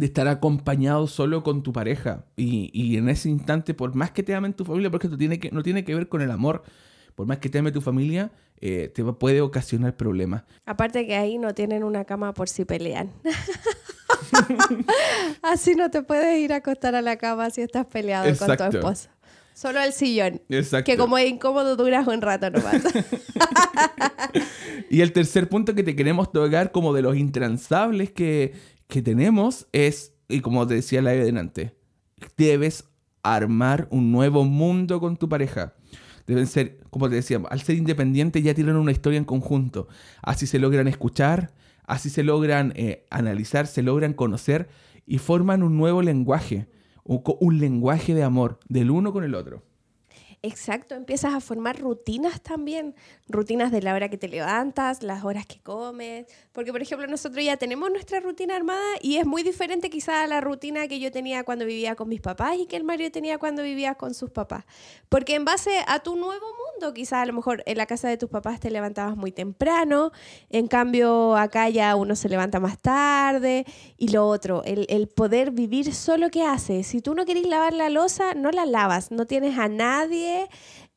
estar 0.00 0.28
acompañado 0.28 1.06
solo 1.06 1.42
con 1.42 1.62
tu 1.62 1.72
pareja. 1.72 2.26
Y, 2.36 2.96
en 2.96 3.08
ese 3.08 3.28
instante, 3.28 3.74
por 3.74 3.94
más 3.94 4.10
que 4.10 4.22
te 4.22 4.34
amen 4.34 4.54
tu 4.54 4.64
familia, 4.64 4.90
porque 4.90 5.06
esto 5.06 5.18
tiene 5.18 5.38
que, 5.38 5.50
no 5.50 5.62
tiene 5.62 5.84
que 5.84 5.94
ver 5.94 6.08
con 6.08 6.22
el 6.22 6.30
amor, 6.30 6.62
por 7.14 7.26
más 7.26 7.38
que 7.38 7.48
te 7.48 7.58
ame 7.58 7.72
tu 7.72 7.80
familia, 7.80 8.30
eh, 8.60 8.90
te 8.94 9.04
puede 9.04 9.40
ocasionar 9.40 9.96
problemas. 9.96 10.44
Aparte 10.66 11.06
que 11.06 11.16
ahí 11.16 11.38
no 11.38 11.54
tienen 11.54 11.84
una 11.84 12.04
cama 12.04 12.32
por 12.32 12.48
si 12.48 12.64
pelean. 12.64 13.12
Así 15.42 15.74
no 15.74 15.90
te 15.90 16.02
puedes 16.02 16.38
ir 16.38 16.52
a 16.52 16.56
acostar 16.56 16.94
a 16.94 17.02
la 17.02 17.16
cama 17.16 17.50
si 17.50 17.62
estás 17.62 17.86
peleado 17.86 18.26
con 18.36 18.56
tu 18.56 18.64
esposa. 18.64 19.10
Solo 19.58 19.80
el 19.80 19.92
sillón. 19.92 20.40
Exacto. 20.50 20.88
Que 20.88 20.96
como 20.96 21.18
es 21.18 21.28
incómodo 21.28 21.74
duras 21.74 22.06
un 22.06 22.22
rato 22.22 22.48
nomás. 22.48 22.80
y 24.88 25.00
el 25.00 25.10
tercer 25.10 25.48
punto 25.48 25.74
que 25.74 25.82
te 25.82 25.96
queremos 25.96 26.30
tocar 26.30 26.70
como 26.70 26.94
de 26.94 27.02
los 27.02 27.16
intransables 27.16 28.12
que, 28.12 28.54
tenemos 28.86 29.66
es, 29.72 30.12
y 30.28 30.42
como 30.42 30.64
te 30.68 30.74
decía 30.74 31.02
la 31.02 31.10
delante, 31.10 31.74
debes 32.36 32.84
armar 33.24 33.88
un 33.90 34.12
nuevo 34.12 34.44
mundo 34.44 35.00
con 35.00 35.16
tu 35.16 35.28
pareja. 35.28 35.74
Deben 36.28 36.46
ser, 36.46 36.78
como 36.90 37.08
te 37.08 37.16
decía, 37.16 37.40
al 37.50 37.60
ser 37.60 37.74
independientes 37.74 38.44
ya 38.44 38.54
tienen 38.54 38.76
una 38.76 38.92
historia 38.92 39.18
en 39.18 39.24
conjunto. 39.24 39.88
Así 40.22 40.46
se 40.46 40.60
logran 40.60 40.86
escuchar, 40.86 41.52
así 41.84 42.10
se 42.10 42.22
logran 42.22 42.74
eh, 42.76 43.06
analizar, 43.10 43.66
se 43.66 43.82
logran 43.82 44.12
conocer 44.12 44.68
y 45.04 45.18
forman 45.18 45.64
un 45.64 45.76
nuevo 45.76 46.00
lenguaje 46.00 46.68
un, 47.08 47.58
lenguaje 47.58 48.14
de 48.14 48.22
amor 48.22 48.60
del 48.68 48.90
uno 48.90 49.12
con 49.12 49.24
el 49.24 49.34
otro. 49.34 49.62
Exacto, 50.40 50.94
empiezas 50.94 51.34
a 51.34 51.40
formar 51.40 51.80
rutinas 51.80 52.40
también, 52.40 52.94
rutinas 53.26 53.72
de 53.72 53.82
la 53.82 53.92
hora 53.92 54.08
que 54.08 54.16
te 54.16 54.28
levantas, 54.28 55.02
las 55.02 55.24
horas 55.24 55.46
que 55.46 55.58
comes, 55.58 56.26
porque 56.52 56.70
por 56.70 56.80
ejemplo 56.80 57.08
nosotros 57.08 57.44
ya 57.44 57.56
tenemos 57.56 57.90
nuestra 57.90 58.20
rutina 58.20 58.54
armada 58.54 58.86
y 59.02 59.16
es 59.16 59.26
muy 59.26 59.42
diferente 59.42 59.90
quizá 59.90 60.22
a 60.22 60.28
la 60.28 60.40
rutina 60.40 60.86
que 60.86 61.00
yo 61.00 61.10
tenía 61.10 61.42
cuando 61.42 61.64
vivía 61.64 61.96
con 61.96 62.08
mis 62.08 62.20
papás 62.20 62.56
y 62.56 62.66
que 62.66 62.76
el 62.76 62.84
Mario 62.84 63.10
tenía 63.10 63.38
cuando 63.38 63.64
vivía 63.64 63.96
con 63.96 64.14
sus 64.14 64.30
papás, 64.30 64.64
porque 65.08 65.34
en 65.34 65.44
base 65.44 65.82
a 65.88 65.98
tu 65.98 66.14
nuevo 66.14 66.46
mundo, 66.46 66.67
quizá 66.94 67.22
a 67.22 67.26
lo 67.26 67.32
mejor 67.32 67.62
en 67.66 67.78
la 67.78 67.86
casa 67.86 68.08
de 68.08 68.16
tus 68.16 68.30
papás 68.30 68.60
te 68.60 68.70
levantabas 68.70 69.16
muy 69.16 69.32
temprano, 69.32 70.12
en 70.50 70.68
cambio 70.68 71.36
acá 71.36 71.68
ya 71.68 71.94
uno 71.96 72.16
se 72.16 72.28
levanta 72.28 72.60
más 72.60 72.78
tarde 72.78 73.64
y 73.96 74.08
lo 74.08 74.26
otro, 74.26 74.62
el, 74.64 74.86
el 74.88 75.08
poder 75.08 75.50
vivir 75.50 75.94
solo 75.94 76.30
que 76.30 76.44
haces, 76.44 76.86
si 76.86 77.00
tú 77.00 77.14
no 77.14 77.24
querés 77.24 77.46
lavar 77.46 77.72
la 77.72 77.90
losa, 77.90 78.34
no 78.34 78.50
la 78.50 78.66
lavas, 78.66 79.10
no 79.10 79.26
tienes 79.26 79.58
a 79.58 79.68
nadie 79.68 80.48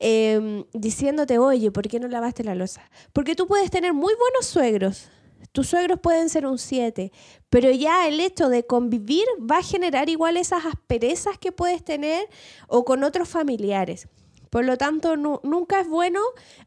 Em, 0.04 0.66
diciéndote, 0.74 1.38
oye, 1.38 1.70
¿por 1.70 1.88
qué 1.88 2.00
no 2.00 2.08
lavaste 2.08 2.44
la 2.44 2.56
losa? 2.56 2.90
Porque 3.14 3.36
tú 3.36 3.46
puedes 3.46 3.70
tener 3.70 3.94
muy 3.94 4.16
buenos 4.16 4.48
suegros. 4.48 5.10
Tus 5.52 5.68
suegros 5.68 6.00
pueden 6.00 6.28
ser 6.30 6.48
un 6.48 6.58
7, 6.58 7.12
pero 7.52 7.70
ya 7.70 8.08
el 8.08 8.20
hecho 8.20 8.50
de 8.50 8.66
convivir 8.66 9.26
va 9.40 9.60
a 9.60 9.64
generar 9.64 10.10
igual 10.10 10.38
esas 10.38 10.66
asperezas 10.66 11.38
que 11.38 11.52
puedes 11.52 11.84
tener 11.84 12.28
o 12.68 12.84
con 12.84 13.04
otros 13.04 13.30
familiares. 13.30 14.08
Por 14.52 14.66
lo 14.66 14.78
tanto, 14.78 15.16
nunca 15.16 15.80
es 15.80 15.88
bueno 15.88 16.20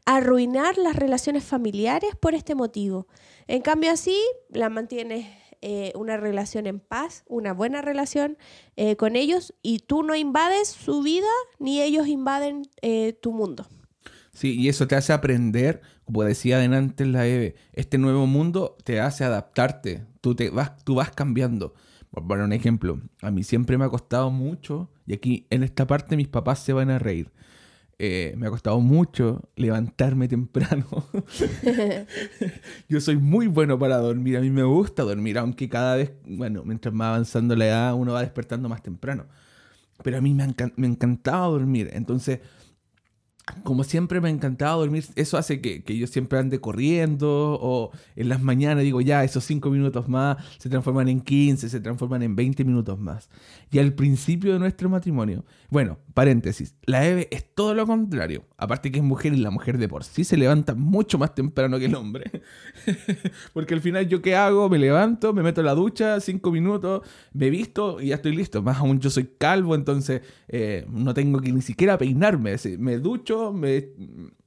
arruinar 0.05 0.77
las 0.79 0.95
relaciones 0.95 1.43
familiares 1.43 2.15
por 2.19 2.33
este 2.33 2.55
motivo. 2.55 3.07
En 3.47 3.61
cambio, 3.61 3.91
así 3.91 4.17
las 4.49 4.71
mantienes 4.71 5.27
eh, 5.61 5.93
una 5.95 6.17
relación 6.17 6.65
en 6.65 6.79
paz, 6.79 7.23
una 7.27 7.53
buena 7.53 7.83
relación 7.83 8.37
eh, 8.75 8.95
con 8.95 9.15
ellos 9.15 9.53
y 9.61 9.79
tú 9.79 10.01
no 10.01 10.15
invades 10.15 10.67
su 10.67 11.01
vida 11.01 11.27
ni 11.59 11.81
ellos 11.81 12.07
invaden 12.07 12.63
eh, 12.81 13.13
tu 13.13 13.31
mundo. 13.31 13.67
Sí, 14.33 14.59
y 14.59 14.67
eso 14.67 14.87
te 14.87 14.95
hace 14.95 15.13
aprender, 15.13 15.81
como 16.05 16.23
decía 16.23 16.61
antes 16.61 17.07
la 17.07 17.25
Eve, 17.27 17.55
este 17.73 17.97
nuevo 17.99 18.25
mundo 18.25 18.77
te 18.83 18.99
hace 18.99 19.23
adaptarte, 19.23 20.05
tú, 20.21 20.35
te 20.35 20.49
vas, 20.49 20.83
tú 20.83 20.95
vas 20.95 21.11
cambiando. 21.11 21.75
Por 22.09 22.27
poner 22.27 22.45
un 22.45 22.53
ejemplo, 22.53 22.99
a 23.21 23.29
mí 23.29 23.43
siempre 23.43 23.77
me 23.77 23.85
ha 23.85 23.89
costado 23.89 24.31
mucho, 24.31 24.89
y 25.05 25.13
aquí 25.13 25.47
en 25.51 25.63
esta 25.63 25.85
parte 25.87 26.17
mis 26.17 26.27
papás 26.27 26.59
se 26.59 26.73
van 26.73 26.89
a 26.89 26.99
reír, 26.99 27.31
eh, 27.97 28.33
me 28.37 28.47
ha 28.47 28.49
costado 28.49 28.79
mucho 28.79 29.41
levantarme 29.55 30.27
temprano. 30.27 30.85
Yo 32.89 32.99
soy 32.99 33.17
muy 33.17 33.47
bueno 33.47 33.79
para 33.79 33.97
dormir, 33.97 34.37
a 34.37 34.41
mí 34.41 34.49
me 34.49 34.63
gusta 34.63 35.03
dormir, 35.03 35.37
aunque 35.37 35.69
cada 35.69 35.95
vez, 35.95 36.11
bueno, 36.25 36.63
mientras 36.65 36.93
va 36.93 37.09
avanzando 37.09 37.55
la 37.55 37.67
edad, 37.67 37.95
uno 37.95 38.13
va 38.13 38.21
despertando 38.21 38.69
más 38.69 38.81
temprano. 38.81 39.25
Pero 40.03 40.17
a 40.17 40.21
mí 40.21 40.33
me, 40.33 40.53
me 40.75 40.87
encantaba 40.87 41.47
dormir, 41.47 41.89
entonces 41.93 42.39
como 43.63 43.83
siempre 43.83 44.21
me 44.21 44.27
ha 44.27 44.31
encantado 44.31 44.79
dormir, 44.79 45.05
eso 45.15 45.37
hace 45.37 45.61
que, 45.61 45.83
que, 45.83 45.95
yo 45.95 46.07
siempre 46.07 46.39
ande 46.39 46.59
corriendo 46.59 47.59
o 47.61 47.91
en 48.15 48.29
las 48.29 48.41
mañanas 48.41 48.83
digo, 48.83 49.01
ya, 49.01 49.23
esos 49.23 49.43
5 49.43 49.69
minutos 49.69 50.09
más 50.09 50.37
se 50.57 50.67
transforman 50.67 51.09
en 51.09 51.21
15, 51.21 51.69
se 51.69 51.79
transforman 51.79 52.23
en 52.23 52.35
20 52.35 52.63
minutos 52.65 52.99
más. 52.99 53.29
Y 53.71 53.77
al 53.77 53.93
principio 53.93 54.53
de 54.53 54.59
nuestro 54.59 54.89
matrimonio, 54.89 55.45
bueno, 55.69 55.99
paréntesis, 56.15 56.75
la 56.85 57.05
Eve 57.05 57.27
es 57.31 57.53
todo 57.53 57.75
lo 57.75 57.85
contrario, 57.85 58.45
aparte 58.57 58.91
que 58.91 58.99
es 58.99 59.03
mujer 59.03 59.33
y 59.33 59.37
la 59.37 59.51
mujer 59.51 59.77
de 59.77 59.87
por 59.87 60.03
sí 60.03 60.23
se 60.23 60.37
levanta 60.37 60.73
mucho 60.73 61.19
más 61.19 61.35
temprano 61.35 61.77
que 61.77 61.85
el 61.85 61.95
hombre. 61.95 62.41
Porque 63.53 63.75
al 63.75 63.81
final 63.81 64.07
yo 64.07 64.23
qué 64.23 64.35
hago, 64.35 64.69
me 64.69 64.79
levanto, 64.79 65.33
me 65.33 65.43
meto 65.43 65.61
en 65.61 65.65
la 65.67 65.75
ducha, 65.75 66.19
5 66.19 66.51
minutos, 66.51 67.07
me 67.33 67.51
visto 67.51 68.01
y 68.01 68.07
ya 68.07 68.15
estoy 68.15 68.35
listo. 68.35 68.63
Más 68.63 68.77
aún 68.77 68.99
yo 68.99 69.11
soy 69.11 69.29
calvo, 69.37 69.75
entonces 69.75 70.21
eh, 70.47 70.87
no 70.89 71.13
tengo 71.13 71.39
que 71.41 71.51
ni 71.51 71.61
siquiera 71.61 71.97
peinarme, 71.99 72.55
me 72.79 72.97
ducho 72.97 73.34
me, 73.51 73.89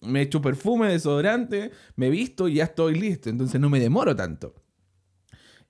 me 0.00 0.22
echo 0.22 0.40
perfume, 0.40 0.88
desodorante, 0.88 1.70
me 1.96 2.10
visto 2.10 2.48
y 2.48 2.54
ya 2.54 2.64
estoy 2.64 2.94
listo. 2.94 3.30
Entonces 3.30 3.60
no 3.60 3.70
me 3.70 3.80
demoro 3.80 4.14
tanto. 4.14 4.54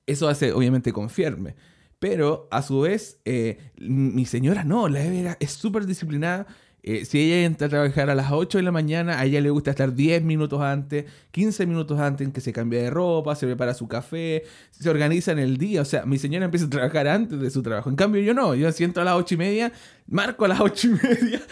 Eso 0.06 0.28
hace, 0.28 0.52
obviamente, 0.52 0.92
confiarme. 0.92 1.54
Pero 1.98 2.48
a 2.50 2.62
su 2.62 2.80
vez, 2.80 3.20
eh, 3.24 3.72
mi 3.78 4.24
señora 4.24 4.64
no, 4.64 4.88
la 4.88 5.04
Eve 5.04 5.36
es 5.40 5.50
súper 5.52 5.84
disciplinada 5.84 6.46
eh, 6.82 7.04
si 7.04 7.20
ella 7.20 7.44
entra 7.44 7.66
a 7.66 7.70
trabajar 7.70 8.08
a 8.08 8.14
las 8.14 8.30
8 8.30 8.58
de 8.58 8.62
la 8.62 8.70
mañana, 8.70 9.18
a 9.18 9.24
ella 9.24 9.40
le 9.40 9.50
gusta 9.50 9.70
estar 9.70 9.94
10 9.94 10.22
minutos 10.22 10.60
antes, 10.60 11.06
15 11.32 11.66
minutos 11.66 11.98
antes 11.98 12.26
en 12.26 12.32
que 12.32 12.40
se 12.40 12.52
cambie 12.52 12.80
de 12.80 12.88
ropa, 12.88 13.34
se 13.34 13.46
prepara 13.46 13.74
su 13.74 13.88
café, 13.88 14.44
se 14.70 14.88
organiza 14.88 15.32
en 15.32 15.40
el 15.40 15.58
día. 15.58 15.82
O 15.82 15.84
sea, 15.84 16.06
mi 16.06 16.18
señora 16.18 16.44
empieza 16.44 16.66
a 16.66 16.70
trabajar 16.70 17.08
antes 17.08 17.40
de 17.40 17.50
su 17.50 17.62
trabajo. 17.62 17.90
En 17.90 17.96
cambio, 17.96 18.22
yo 18.22 18.32
no. 18.32 18.54
Yo 18.54 18.70
siento 18.70 19.00
a 19.00 19.04
las 19.04 19.14
8 19.14 19.34
y 19.34 19.38
media, 19.38 19.72
marco 20.06 20.44
a 20.44 20.48
las 20.48 20.60
8 20.60 20.86
y 20.86 20.90
media 20.90 21.42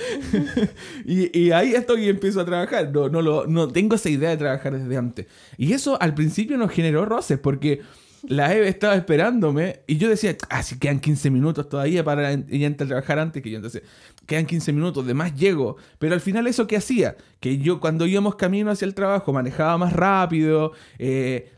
y, 1.05 1.51
ahí 1.51 1.75
estoy 1.75 2.05
y 2.05 2.09
empiezo 2.09 2.41
a 2.41 2.45
trabajar. 2.45 2.93
No, 2.93 3.09
no, 3.09 3.21
lo, 3.21 3.47
no 3.47 3.69
tengo 3.69 3.97
esa 3.97 4.09
idea 4.09 4.31
de 4.31 4.37
trabajar 4.37 4.79
desde 4.79 4.97
antes. 4.97 5.27
Y 5.59 5.73
eso 5.73 6.01
al 6.01 6.15
principio 6.15 6.57
nos 6.57 6.71
generó 6.71 7.05
roces 7.05 7.39
porque 7.39 7.83
la 8.29 8.55
Eve 8.55 8.69
estaba 8.69 8.95
esperándome 8.97 9.81
y 9.87 9.99
yo 9.99 10.09
decía, 10.09 10.37
ah, 10.49 10.63
si 10.63 10.79
quedan 10.79 11.01
15 11.01 11.31
minutos 11.31 11.69
todavía 11.69 12.03
para 12.05 12.33
ella 12.33 12.67
entrar 12.67 12.87
a 12.87 12.89
trabajar 12.89 13.19
antes 13.19 13.43
que 13.43 13.51
yo. 13.51 13.57
Entonces, 13.57 13.83
quedan 14.27 14.47
15 14.47 14.73
minutos, 14.73 15.07
de 15.07 15.15
más 15.15 15.35
llego. 15.35 15.77
Pero 15.99 16.15
al 16.15 16.21
final, 16.21 16.47
¿eso 16.47 16.67
qué 16.67 16.77
hacía? 16.77 17.17
Que 17.41 17.59
yo 17.59 17.81
cuando 17.81 18.07
íbamos 18.07 18.37
camino 18.37 18.71
hacia 18.71 18.87
el 18.87 18.95
trabajo 18.95 19.33
manejaba 19.33 19.79
más 19.79 19.93
rápido, 19.93 20.73
eh, 20.99 21.53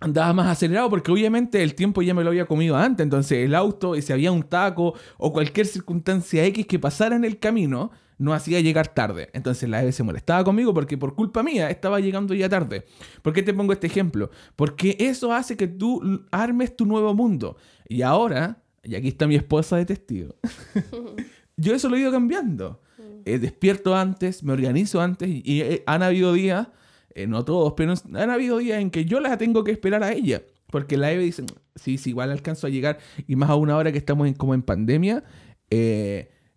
andaba 0.00 0.32
más 0.32 0.48
acelerado 0.48 0.90
porque 0.90 1.10
obviamente 1.10 1.62
el 1.62 1.74
tiempo 1.74 2.02
ya 2.02 2.14
me 2.14 2.22
lo 2.24 2.30
había 2.30 2.46
comido 2.46 2.76
antes. 2.76 3.04
Entonces, 3.04 3.44
el 3.44 3.54
auto, 3.54 3.94
si 4.00 4.12
había 4.12 4.32
un 4.32 4.42
taco 4.42 4.94
o 5.16 5.32
cualquier 5.32 5.66
circunstancia 5.66 6.44
X 6.44 6.66
que 6.66 6.78
pasara 6.78 7.16
en 7.16 7.24
el 7.24 7.38
camino, 7.38 7.90
no 8.18 8.32
hacía 8.32 8.60
llegar 8.60 8.88
tarde. 8.88 9.30
Entonces 9.32 9.68
la 9.68 9.82
Eve 9.82 9.92
se 9.92 10.02
molestaba 10.02 10.44
conmigo 10.44 10.74
porque 10.74 10.98
por 10.98 11.14
culpa 11.14 11.42
mía 11.42 11.70
estaba 11.70 12.00
llegando 12.00 12.34
ya 12.34 12.48
tarde. 12.48 12.86
¿Por 13.22 13.32
qué 13.32 13.42
te 13.42 13.54
pongo 13.54 13.72
este 13.72 13.86
ejemplo? 13.86 14.30
Porque 14.56 14.96
eso 15.00 15.32
hace 15.32 15.56
que 15.56 15.68
tú 15.68 16.26
armes 16.30 16.76
tu 16.76 16.86
nuevo 16.86 17.14
mundo. 17.14 17.56
Y 17.88 18.02
ahora, 18.02 18.62
y 18.82 18.94
aquí 18.94 19.08
está 19.08 19.26
mi 19.26 19.36
esposa 19.36 19.76
de 19.76 19.86
testigo, 19.86 20.34
yo 21.56 21.74
eso 21.74 21.88
lo 21.88 21.96
he 21.96 22.00
ido 22.00 22.12
cambiando. 22.12 22.80
Mm. 22.98 23.02
Eh, 23.24 23.38
despierto 23.38 23.96
antes, 23.96 24.42
me 24.42 24.52
organizo 24.52 25.00
antes 25.00 25.28
y, 25.28 25.60
eh, 25.60 25.82
han 25.86 26.02
habido 26.02 26.32
días, 26.32 26.68
eh, 27.14 27.26
no 27.26 27.44
todos, 27.44 27.74
pero 27.76 27.94
han 28.14 28.30
habido 28.30 28.58
días 28.58 28.80
en 28.80 28.90
que 28.90 29.04
yo 29.04 29.20
la 29.20 29.36
tengo 29.38 29.64
que 29.64 29.72
esperar 29.72 30.02
a 30.02 30.12
ella. 30.12 30.42
Porque 30.70 30.96
la 30.96 31.12
Eve 31.12 31.22
dice, 31.22 31.44
sí, 31.76 31.98
sí, 31.98 32.10
igual 32.10 32.30
alcanzo 32.30 32.66
a 32.66 32.70
llegar 32.70 32.98
y 33.28 33.36
más 33.36 33.50
a 33.50 33.54
una 33.54 33.76
hora 33.76 33.92
que 33.92 33.98
estamos 33.98 34.26
en, 34.26 34.34
como 34.34 34.54
en 34.54 34.62
pandemia. 34.62 35.22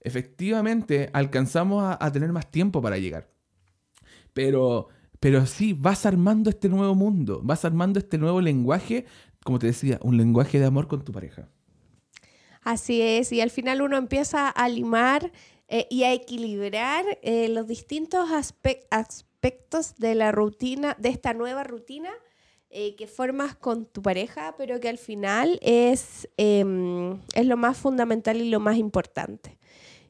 Efectivamente 0.07 1.10
alcanzamos 1.12 1.97
a, 1.99 2.12
tener 2.13 2.31
más 2.31 2.49
tiempo 2.49 2.81
para 2.81 2.97
llegar. 2.97 3.29
Pero, 4.31 4.88
pero 5.19 5.45
sí, 5.45 5.73
vas 5.73 6.05
armando 6.05 6.49
este 6.49 6.69
nuevo 6.69 6.95
mundo, 6.95 7.41
vas 7.43 7.65
armando 7.65 7.99
este 7.99 8.17
nuevo 8.17 8.39
lenguaje, 8.39 9.05
como 9.43 9.60
te 9.60 9.67
decía, 9.67 9.99
un 10.01 10.15
lenguaje 10.15 10.60
de 10.60 10.65
amor 10.65 10.88
con 10.88 11.03
tu 11.03 11.12
pareja. 11.12 11.49
Así 12.67 13.01
es, 13.01 13.32
y 13.32 13.39
al 13.39 13.49
final 13.49 13.82
uno 13.82 13.95
empieza 13.95 14.49
a 14.49 14.67
limar 14.67 15.32
eh, 15.69 15.88
y 15.89 16.03
a 16.03 16.12
equilibrar 16.12 17.06
eh, 17.21 17.47
los 17.47 17.65
distintos 17.65 18.30
aspectos 18.89 19.95
de 19.95 20.15
la 20.15 20.34
rutina, 20.34 20.93
de 20.99 21.08
esta 21.08 21.34
nueva 21.34 21.63
rutina 21.63 22.10
eh, 22.69 22.97
que 22.97 23.08
formas 23.08 23.56
con 23.56 23.86
tu 23.86 24.01
pareja, 24.01 24.56
pero 24.58 24.82
que 24.82 24.89
al 24.89 24.97
final 24.97 25.60
es, 25.62 26.27
em, 26.36 27.21
es 27.36 27.45
lo 27.45 27.56
más 27.56 27.77
fundamental 27.77 28.36
y 28.41 28.49
lo 28.49 28.60
más 28.60 28.75
importante. 28.75 29.58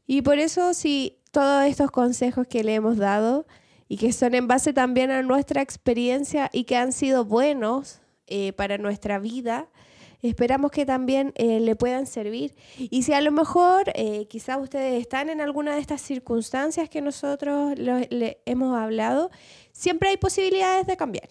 Y 0.08 0.24
por 0.24 0.40
eso, 0.40 0.74
si 0.74 1.20
todos 1.30 1.64
estos 1.64 1.92
consejos 1.92 2.48
que 2.48 2.64
le 2.64 2.74
hemos 2.74 2.98
dado 2.98 3.46
y 3.88 3.98
que 3.98 4.12
son 4.12 4.34
en 4.34 4.48
base 4.48 4.74
también 4.74 5.12
a 5.12 5.22
nuestra 5.22 5.62
experiencia 5.62 6.50
y 6.52 6.64
que 6.64 6.76
han 6.76 6.92
sido 6.92 7.24
buenos 7.24 8.02
para 8.58 8.80
nuestra 8.80 9.20
vida, 9.20 9.70
esperamos 10.22 10.72
que 10.72 10.86
también 10.86 11.34
eh, 11.36 11.60
le 11.60 11.76
puedan 11.76 12.08
servir. 12.08 12.56
Y 12.78 13.04
si 13.04 13.14
a 13.14 13.22
lo 13.22 13.32
mejor 13.32 13.92
eh, 13.96 14.28
quizás 14.28 14.58
ustedes 14.62 15.00
están 15.00 15.30
en 15.30 15.42
alguna 15.42 15.76
de 15.76 15.82
estas 15.82 16.02
circunstancias 16.02 16.90
que 16.90 17.02
nosotros 17.02 17.78
le 17.78 18.42
hemos 18.46 18.78
hablado, 18.78 19.30
siempre 19.72 20.10
hay 20.10 20.18
posibilidades 20.18 20.88
de 20.88 20.98
cambiar. 20.98 21.30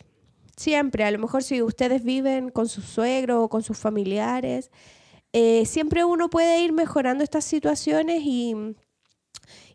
Siempre, 0.57 1.05
a 1.05 1.11
lo 1.11 1.19
mejor 1.19 1.43
si 1.43 1.61
ustedes 1.61 2.03
viven 2.03 2.51
con 2.51 2.69
su 2.69 2.81
suegro 2.81 3.43
o 3.43 3.49
con 3.49 3.63
sus 3.63 3.77
familiares, 3.77 4.71
eh, 5.33 5.67
siempre 5.67 6.05
uno 6.05 6.31
puede 6.31 6.63
ir 6.63 6.73
mejorando 6.73 7.23
estas 7.23 7.45
situaciones 7.45 8.23
y, 8.25 8.55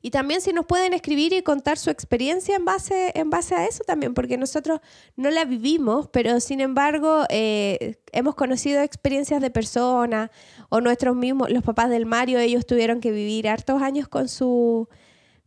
y 0.02 0.12
también 0.12 0.42
si 0.42 0.54
nos 0.54 0.66
pueden 0.66 0.94
escribir 0.94 1.34
y 1.34 1.42
contar 1.42 1.78
su 1.78 1.90
experiencia 1.90 2.56
en 2.56 2.66
base, 2.66 3.12
en 3.16 3.30
base 3.30 3.56
a 3.56 3.66
eso 3.66 3.84
también, 3.84 4.14
porque 4.14 4.38
nosotros 4.38 4.80
no 5.16 5.30
la 5.30 5.46
vivimos, 5.46 6.08
pero 6.12 6.40
sin 6.40 6.62
embargo 6.62 7.24
eh, 7.30 7.98
hemos 8.12 8.36
conocido 8.36 8.82
experiencias 8.82 9.42
de 9.42 9.50
personas 9.50 10.32
o 10.70 10.82
nuestros 10.82 11.16
mismos, 11.16 11.50
los 11.50 11.64
papás 11.64 11.90
del 11.90 12.06
Mario, 12.06 12.40
ellos 12.40 12.66
tuvieron 12.66 13.00
que 13.00 13.12
vivir 13.12 13.48
hartos 13.48 13.82
años 13.82 14.08
con 14.08 14.28
su, 14.28 14.88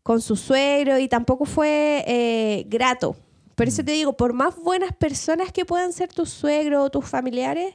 con 0.02 0.20
su 0.20 0.36
suegro 0.36 0.98
y 0.98 1.08
tampoco 1.08 1.44
fue 1.44 2.04
eh, 2.06 2.64
grato. 2.68 3.16
Por 3.54 3.68
eso 3.68 3.82
mm. 3.82 3.84
te 3.84 3.92
digo, 3.92 4.12
por 4.16 4.32
más 4.32 4.56
buenas 4.56 4.92
personas 4.94 5.52
que 5.52 5.64
puedan 5.64 5.92
ser 5.92 6.12
tus 6.12 6.30
suegros 6.30 6.86
o 6.86 6.90
tus 6.90 7.06
familiares, 7.06 7.74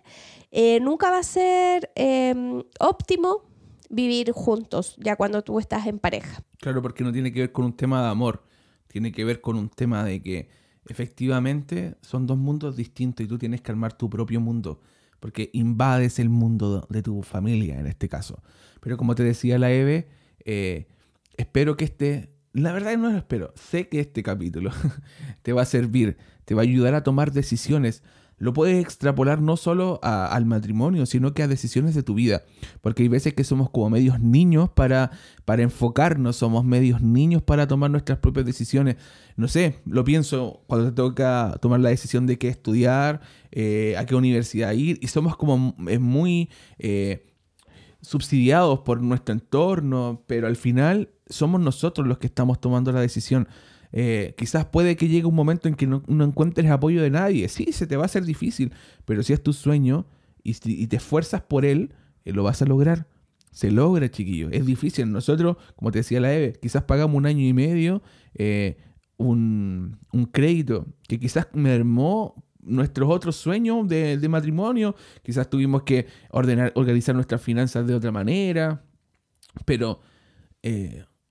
eh, 0.52 0.80
nunca 0.82 1.12
va 1.12 1.20
a 1.20 1.24
ser 1.24 1.92
em, 1.96 2.64
óptimo 2.80 3.44
vivir 3.90 4.32
juntos, 4.32 4.96
ya 4.98 5.16
cuando 5.16 5.42
tú 5.42 5.60
estás 5.60 5.88
en 5.88 6.00
pareja. 6.00 6.44
Claro, 6.60 6.82
porque 6.82 7.04
no 7.04 7.12
tiene 7.12 7.32
que 7.32 7.42
ver 7.42 7.52
con 7.52 7.66
un 7.66 7.74
tema 7.74 8.02
de 8.04 8.10
amor, 8.10 8.44
tiene 8.88 9.12
que 9.12 9.26
ver 9.26 9.42
con 9.42 9.56
un 9.56 9.70
tema 9.70 10.04
de 10.04 10.22
que 10.22 10.50
efectivamente 10.88 11.96
son 12.02 12.26
dos 12.26 12.38
mundos 12.38 12.76
distintos 12.76 13.26
y 13.26 13.28
tú 13.28 13.38
tienes 13.38 13.62
que 13.62 13.72
armar 13.72 13.94
tu 13.94 14.10
propio 14.10 14.40
mundo, 14.40 14.82
porque 15.20 15.50
invades 15.54 16.20
el 16.20 16.30
mundo 16.30 16.88
de 16.90 17.02
tu 17.02 17.22
familia 17.24 17.80
en 17.80 17.88
este 17.88 18.08
caso. 18.08 18.42
Pero 18.80 18.98
como 18.98 19.16
te 19.16 19.24
decía 19.24 19.60
la 19.60 19.72
Eve, 19.72 20.08
eh, 20.46 20.88
espero 21.38 21.76
que 21.76 21.86
este, 21.86 22.32
la 22.54 22.72
verdad 22.72 22.98
no 22.98 23.12
lo 23.12 23.18
espero, 23.18 23.54
sé 23.56 23.88
que 23.90 24.00
este 24.00 24.24
capítulo 24.24 24.72
te 25.42 25.54
va 25.54 25.64
a 25.64 25.66
servir, 25.66 26.18
te 26.46 26.56
va 26.56 26.62
a 26.62 26.64
ayudar 26.64 26.94
a 26.94 27.04
tomar 27.04 27.32
decisiones 27.32 28.04
lo 28.40 28.54
puedes 28.54 28.82
extrapolar 28.82 29.42
no 29.42 29.58
solo 29.58 30.00
al 30.02 30.46
matrimonio, 30.46 31.06
sino 31.06 31.34
que 31.34 31.44
a 31.44 31.48
decisiones 31.48 31.94
de 31.94 32.04
tu 32.04 32.16
vida. 32.16 32.44
Porque 32.82 33.04
hay 33.04 33.10
veces 33.10 33.34
que 33.34 33.44
somos 33.44 33.70
como 33.70 33.90
medios 33.90 34.20
niños 34.20 34.70
para, 34.70 35.12
para 35.46 35.62
enfocarnos, 35.62 36.38
somos 36.38 36.64
medios 36.64 37.02
niños 37.02 37.42
para 37.44 37.68
tomar 37.68 37.92
nuestras 37.92 38.20
propias 38.20 38.46
decisiones. 38.46 38.96
No 39.36 39.48
sé, 39.48 39.80
lo 39.86 40.04
pienso 40.06 40.64
cuando 40.68 40.88
te 40.90 40.96
toca 40.96 41.58
tomar 41.62 41.82
la 41.82 41.90
decisión 41.90 42.26
de 42.26 42.38
qué 42.38 42.48
estudiar, 42.48 43.22
eh, 43.52 43.96
a 43.98 44.06
qué 44.06 44.16
universidad 44.16 44.72
ir, 44.72 44.98
y 45.02 45.08
somos 45.08 45.36
como 45.36 45.76
muy 45.78 46.50
eh, 46.78 47.28
subsidiados 48.02 48.80
por 48.80 49.02
nuestro 49.02 49.34
entorno, 49.34 50.24
pero 50.28 50.48
al 50.48 50.56
final 50.56 51.10
somos 51.28 51.60
nosotros 51.60 52.08
los 52.08 52.18
que 52.18 52.28
estamos 52.28 52.60
tomando 52.62 52.92
la 52.92 53.02
decisión. 53.02 53.48
Eh, 53.92 54.36
quizás 54.38 54.66
puede 54.66 54.96
que 54.96 55.08
llegue 55.08 55.26
un 55.26 55.36
momento 55.36 55.68
en 55.68 55.76
que 55.76 55.88
no, 55.88 56.04
encuentres 56.08 56.70
apoyo 56.70 57.02
de 57.02 57.10
nadie. 57.10 57.48
Sí, 57.50 57.72
se 57.72 57.88
te 57.88 57.98
va 57.98 58.04
a 58.04 58.06
hacer 58.06 58.24
difícil, 58.24 58.72
pero 59.06 59.24
si 59.24 59.34
es 59.34 59.42
tu 59.42 59.54
sueño 59.54 60.06
y, 60.44 60.54
te 60.88 60.96
esfuerzas 60.96 61.42
por 61.42 61.66
él, 61.66 61.94
eh, 62.26 62.34
lo 62.34 62.44
vas 62.44 62.62
a 62.62 62.66
lograr. 62.66 63.08
Se 63.52 63.72
logra, 63.72 64.10
chiquillo. 64.10 64.50
Es 64.52 64.66
difícil. 64.66 65.12
Nosotros, 65.12 65.58
como 65.76 65.92
te 65.92 66.00
decía 66.00 66.20
la 66.20 66.34
Eve, 66.34 66.54
quizás 66.62 66.84
pagamos 66.84 67.18
un 67.18 67.26
año 67.26 67.46
y 67.46 67.54
medio 67.54 68.02
eh, 68.36 68.78
un, 69.18 69.98
crédito 70.32 70.86
que 71.08 71.20
quizás 71.20 71.48
mermó 71.54 72.46
nuestros 72.62 73.10
otros 73.10 73.36
sueños 73.36 73.88
de, 73.88 74.28
matrimonio. 74.30 74.96
Quizás 75.24 75.50
tuvimos 75.50 75.84
que 75.84 76.06
ordenar, 76.30 76.72
organizar 76.76 77.16
nuestras 77.16 77.42
finanzas 77.42 77.88
de 77.88 77.96
otra 77.96 78.12
manera. 78.12 78.84
Pero 79.66 80.00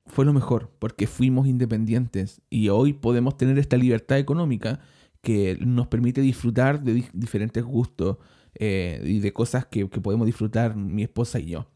fue 0.09 0.25
lo 0.25 0.33
mejor, 0.33 0.71
porque 0.79 1.07
fuimos 1.07 1.47
independientes 1.47 2.41
y 2.51 2.69
hoy 2.69 2.93
podemos 2.93 3.37
tener 3.37 3.59
esta 3.59 3.77
libertad 3.77 4.19
económica 4.19 4.81
que 5.23 5.59
nos 5.61 5.89
permite 5.89 6.21
disfrutar 6.21 6.83
de 6.83 7.05
diferentes 7.13 7.63
gustos 7.65 8.17
eh, 8.55 9.01
y 9.05 9.21
de 9.21 9.33
cosas 9.33 9.67
que, 9.67 9.87
podemos 9.87 10.27
disfrutar 10.27 10.77
mi 10.77 11.03
esposa 11.03 11.39
y 11.39 11.47
yo. 11.47 11.67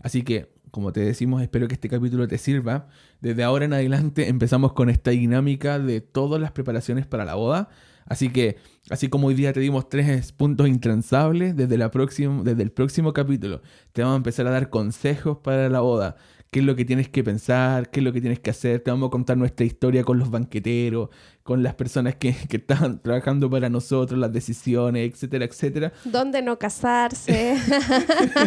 Así 0.00 0.22
que, 0.22 0.52
como 0.70 0.92
te 0.92 1.00
decimos, 1.00 1.42
espero 1.42 1.68
que 1.68 1.74
este 1.74 1.88
capítulo 1.88 2.26
te 2.28 2.38
sirva. 2.38 2.88
Desde 3.20 3.44
ahora 3.44 3.64
en 3.64 3.72
adelante 3.72 4.28
empezamos 4.28 4.72
con 4.72 4.90
esta 4.90 5.10
dinámica 5.10 5.78
de 5.78 6.00
todas 6.00 6.40
las 6.40 6.52
preparaciones 6.52 7.06
para 7.06 7.24
la 7.24 7.34
boda. 7.34 7.68
Así 8.06 8.30
que, 8.30 8.56
así 8.88 9.08
como 9.08 9.26
hoy 9.26 9.34
día 9.34 9.52
te 9.52 9.58
dimos 9.58 9.88
tres 9.88 10.32
puntos 10.32 10.68
intransables, 10.68 11.56
desde, 11.56 11.76
la 11.76 11.88
desde 11.88 12.62
el 12.62 12.70
próximo 12.70 13.12
capítulo 13.12 13.62
te 13.92 14.02
vamos 14.02 14.14
a 14.14 14.16
empezar 14.18 14.46
a 14.46 14.50
dar 14.50 14.70
consejos 14.70 15.38
para 15.38 15.68
la 15.68 15.80
boda 15.80 16.16
qué 16.50 16.60
es 16.60 16.64
lo 16.64 16.76
que 16.76 16.84
tienes 16.84 17.08
que 17.08 17.24
pensar, 17.24 17.90
qué 17.90 18.00
es 18.00 18.04
lo 18.04 18.12
que 18.12 18.20
tienes 18.20 18.40
que 18.40 18.50
hacer. 18.50 18.80
Te 18.80 18.90
vamos 18.90 19.08
a 19.08 19.10
contar 19.10 19.36
nuestra 19.36 19.66
historia 19.66 20.04
con 20.04 20.18
los 20.18 20.30
banqueteros, 20.30 21.10
con 21.42 21.62
las 21.62 21.74
personas 21.74 22.16
que, 22.16 22.34
que 22.48 22.58
están 22.58 23.00
trabajando 23.02 23.50
para 23.50 23.68
nosotros, 23.68 24.18
las 24.18 24.32
decisiones, 24.32 25.10
etcétera, 25.12 25.44
etcétera. 25.44 25.92
¿Dónde 26.04 26.42
no 26.42 26.58
casarse? 26.58 27.56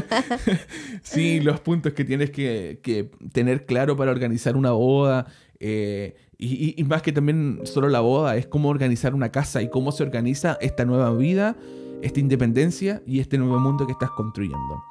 sí, 1.03 1.39
los 1.39 1.59
puntos 1.59 1.93
que 1.93 2.05
tienes 2.05 2.31
que, 2.31 2.79
que 2.81 3.11
tener 3.31 3.65
claro 3.65 3.95
para 3.95 4.11
organizar 4.11 4.55
una 4.55 4.71
boda. 4.71 5.27
Eh, 5.59 6.15
y, 6.37 6.79
y, 6.79 6.83
más 6.85 7.01
que 7.01 7.11
también 7.11 7.59
solo 7.63 7.89
la 7.89 7.99
boda, 7.99 8.37
es 8.37 8.47
cómo 8.47 8.69
organizar 8.69 9.13
una 9.13 9.29
casa 9.29 9.61
y 9.61 9.69
cómo 9.69 9.91
se 9.91 10.03
organiza 10.03 10.57
esta 10.61 10.85
nueva 10.85 11.13
vida, 11.13 11.57
esta 12.01 12.21
independencia 12.21 13.03
y 13.05 13.19
este 13.19 13.37
nuevo 13.37 13.59
mundo 13.59 13.85
que 13.85 13.91
estás 13.91 14.11
construyendo. 14.11 14.88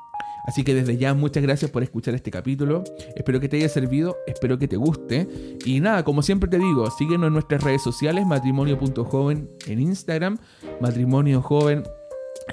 Así 0.49 0.65
que 0.65 0.75
desde 0.75 0.97
ya 0.97 1.13
muchas 1.13 1.43
gracias 1.43 1.71
por 1.71 1.83
escuchar 1.83 2.15
este 2.15 2.31
capítulo. 2.31 2.83
Espero 3.15 3.39
que 3.39 3.51
te 3.51 3.59
haya 3.59 3.69
servido, 3.69 4.17
espero 4.27 4.59
que 4.59 4.67
te 4.67 4.79
guste. 4.79 5.29
Y 5.67 5.81
nada, 5.81 6.05
como 6.05 6.23
siempre 6.23 6.49
te 6.49 6.57
digo, 6.57 6.91
síguenos 6.91 7.27
en 7.27 7.35
nuestras 7.35 7.63
redes 7.63 7.83
sociales, 7.83 8.25
matrimonio.joven 8.25 9.51
en 9.67 9.79
Instagram, 9.79 10.39
matrimonio 10.81 11.43
joven 11.43 11.83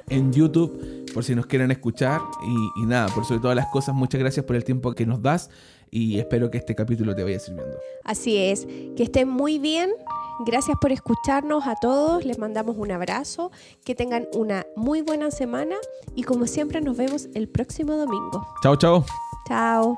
en 0.09 0.33
YouTube 0.33 1.05
por 1.13 1.23
si 1.23 1.35
nos 1.35 1.45
quieren 1.45 1.71
escuchar. 1.71 2.19
Y, 2.45 2.81
y, 2.81 2.85
nada, 2.85 3.07
por 3.15 3.23
sobre 3.23 3.39
todas 3.39 3.55
las 3.55 3.67
cosas, 3.67 3.95
muchas 3.95 4.19
gracias 4.19 4.45
por 4.45 4.57
el 4.57 4.65
tiempo 4.65 4.91
que 4.91 5.05
nos 5.05 5.21
das 5.21 5.49
y 5.89 6.19
espero 6.19 6.51
que 6.51 6.57
este 6.57 6.75
capítulo 6.75 7.15
te 7.15 7.23
vaya 7.23 7.39
sirviendo. 7.39 7.77
Así 8.03 8.35
es, 8.35 8.65
que 8.97 9.03
estén 9.03 9.29
muy 9.29 9.57
bien. 9.57 9.91
Gracias 10.39 10.77
por 10.79 10.91
escucharnos 10.91 11.67
a 11.67 11.75
todos, 11.75 12.25
les 12.25 12.37
mandamos 12.37 12.75
un 12.77 12.91
abrazo, 12.91 13.51
que 13.83 13.95
tengan 13.95 14.27
una 14.33 14.65
muy 14.75 15.01
buena 15.01 15.31
semana 15.31 15.75
y 16.15 16.23
como 16.23 16.47
siempre 16.47 16.81
nos 16.81 16.97
vemos 16.97 17.27
el 17.33 17.47
próximo 17.47 17.93
domingo. 17.93 18.45
Chao, 18.61 18.75
chao. 18.75 19.05
Chao. 19.47 19.97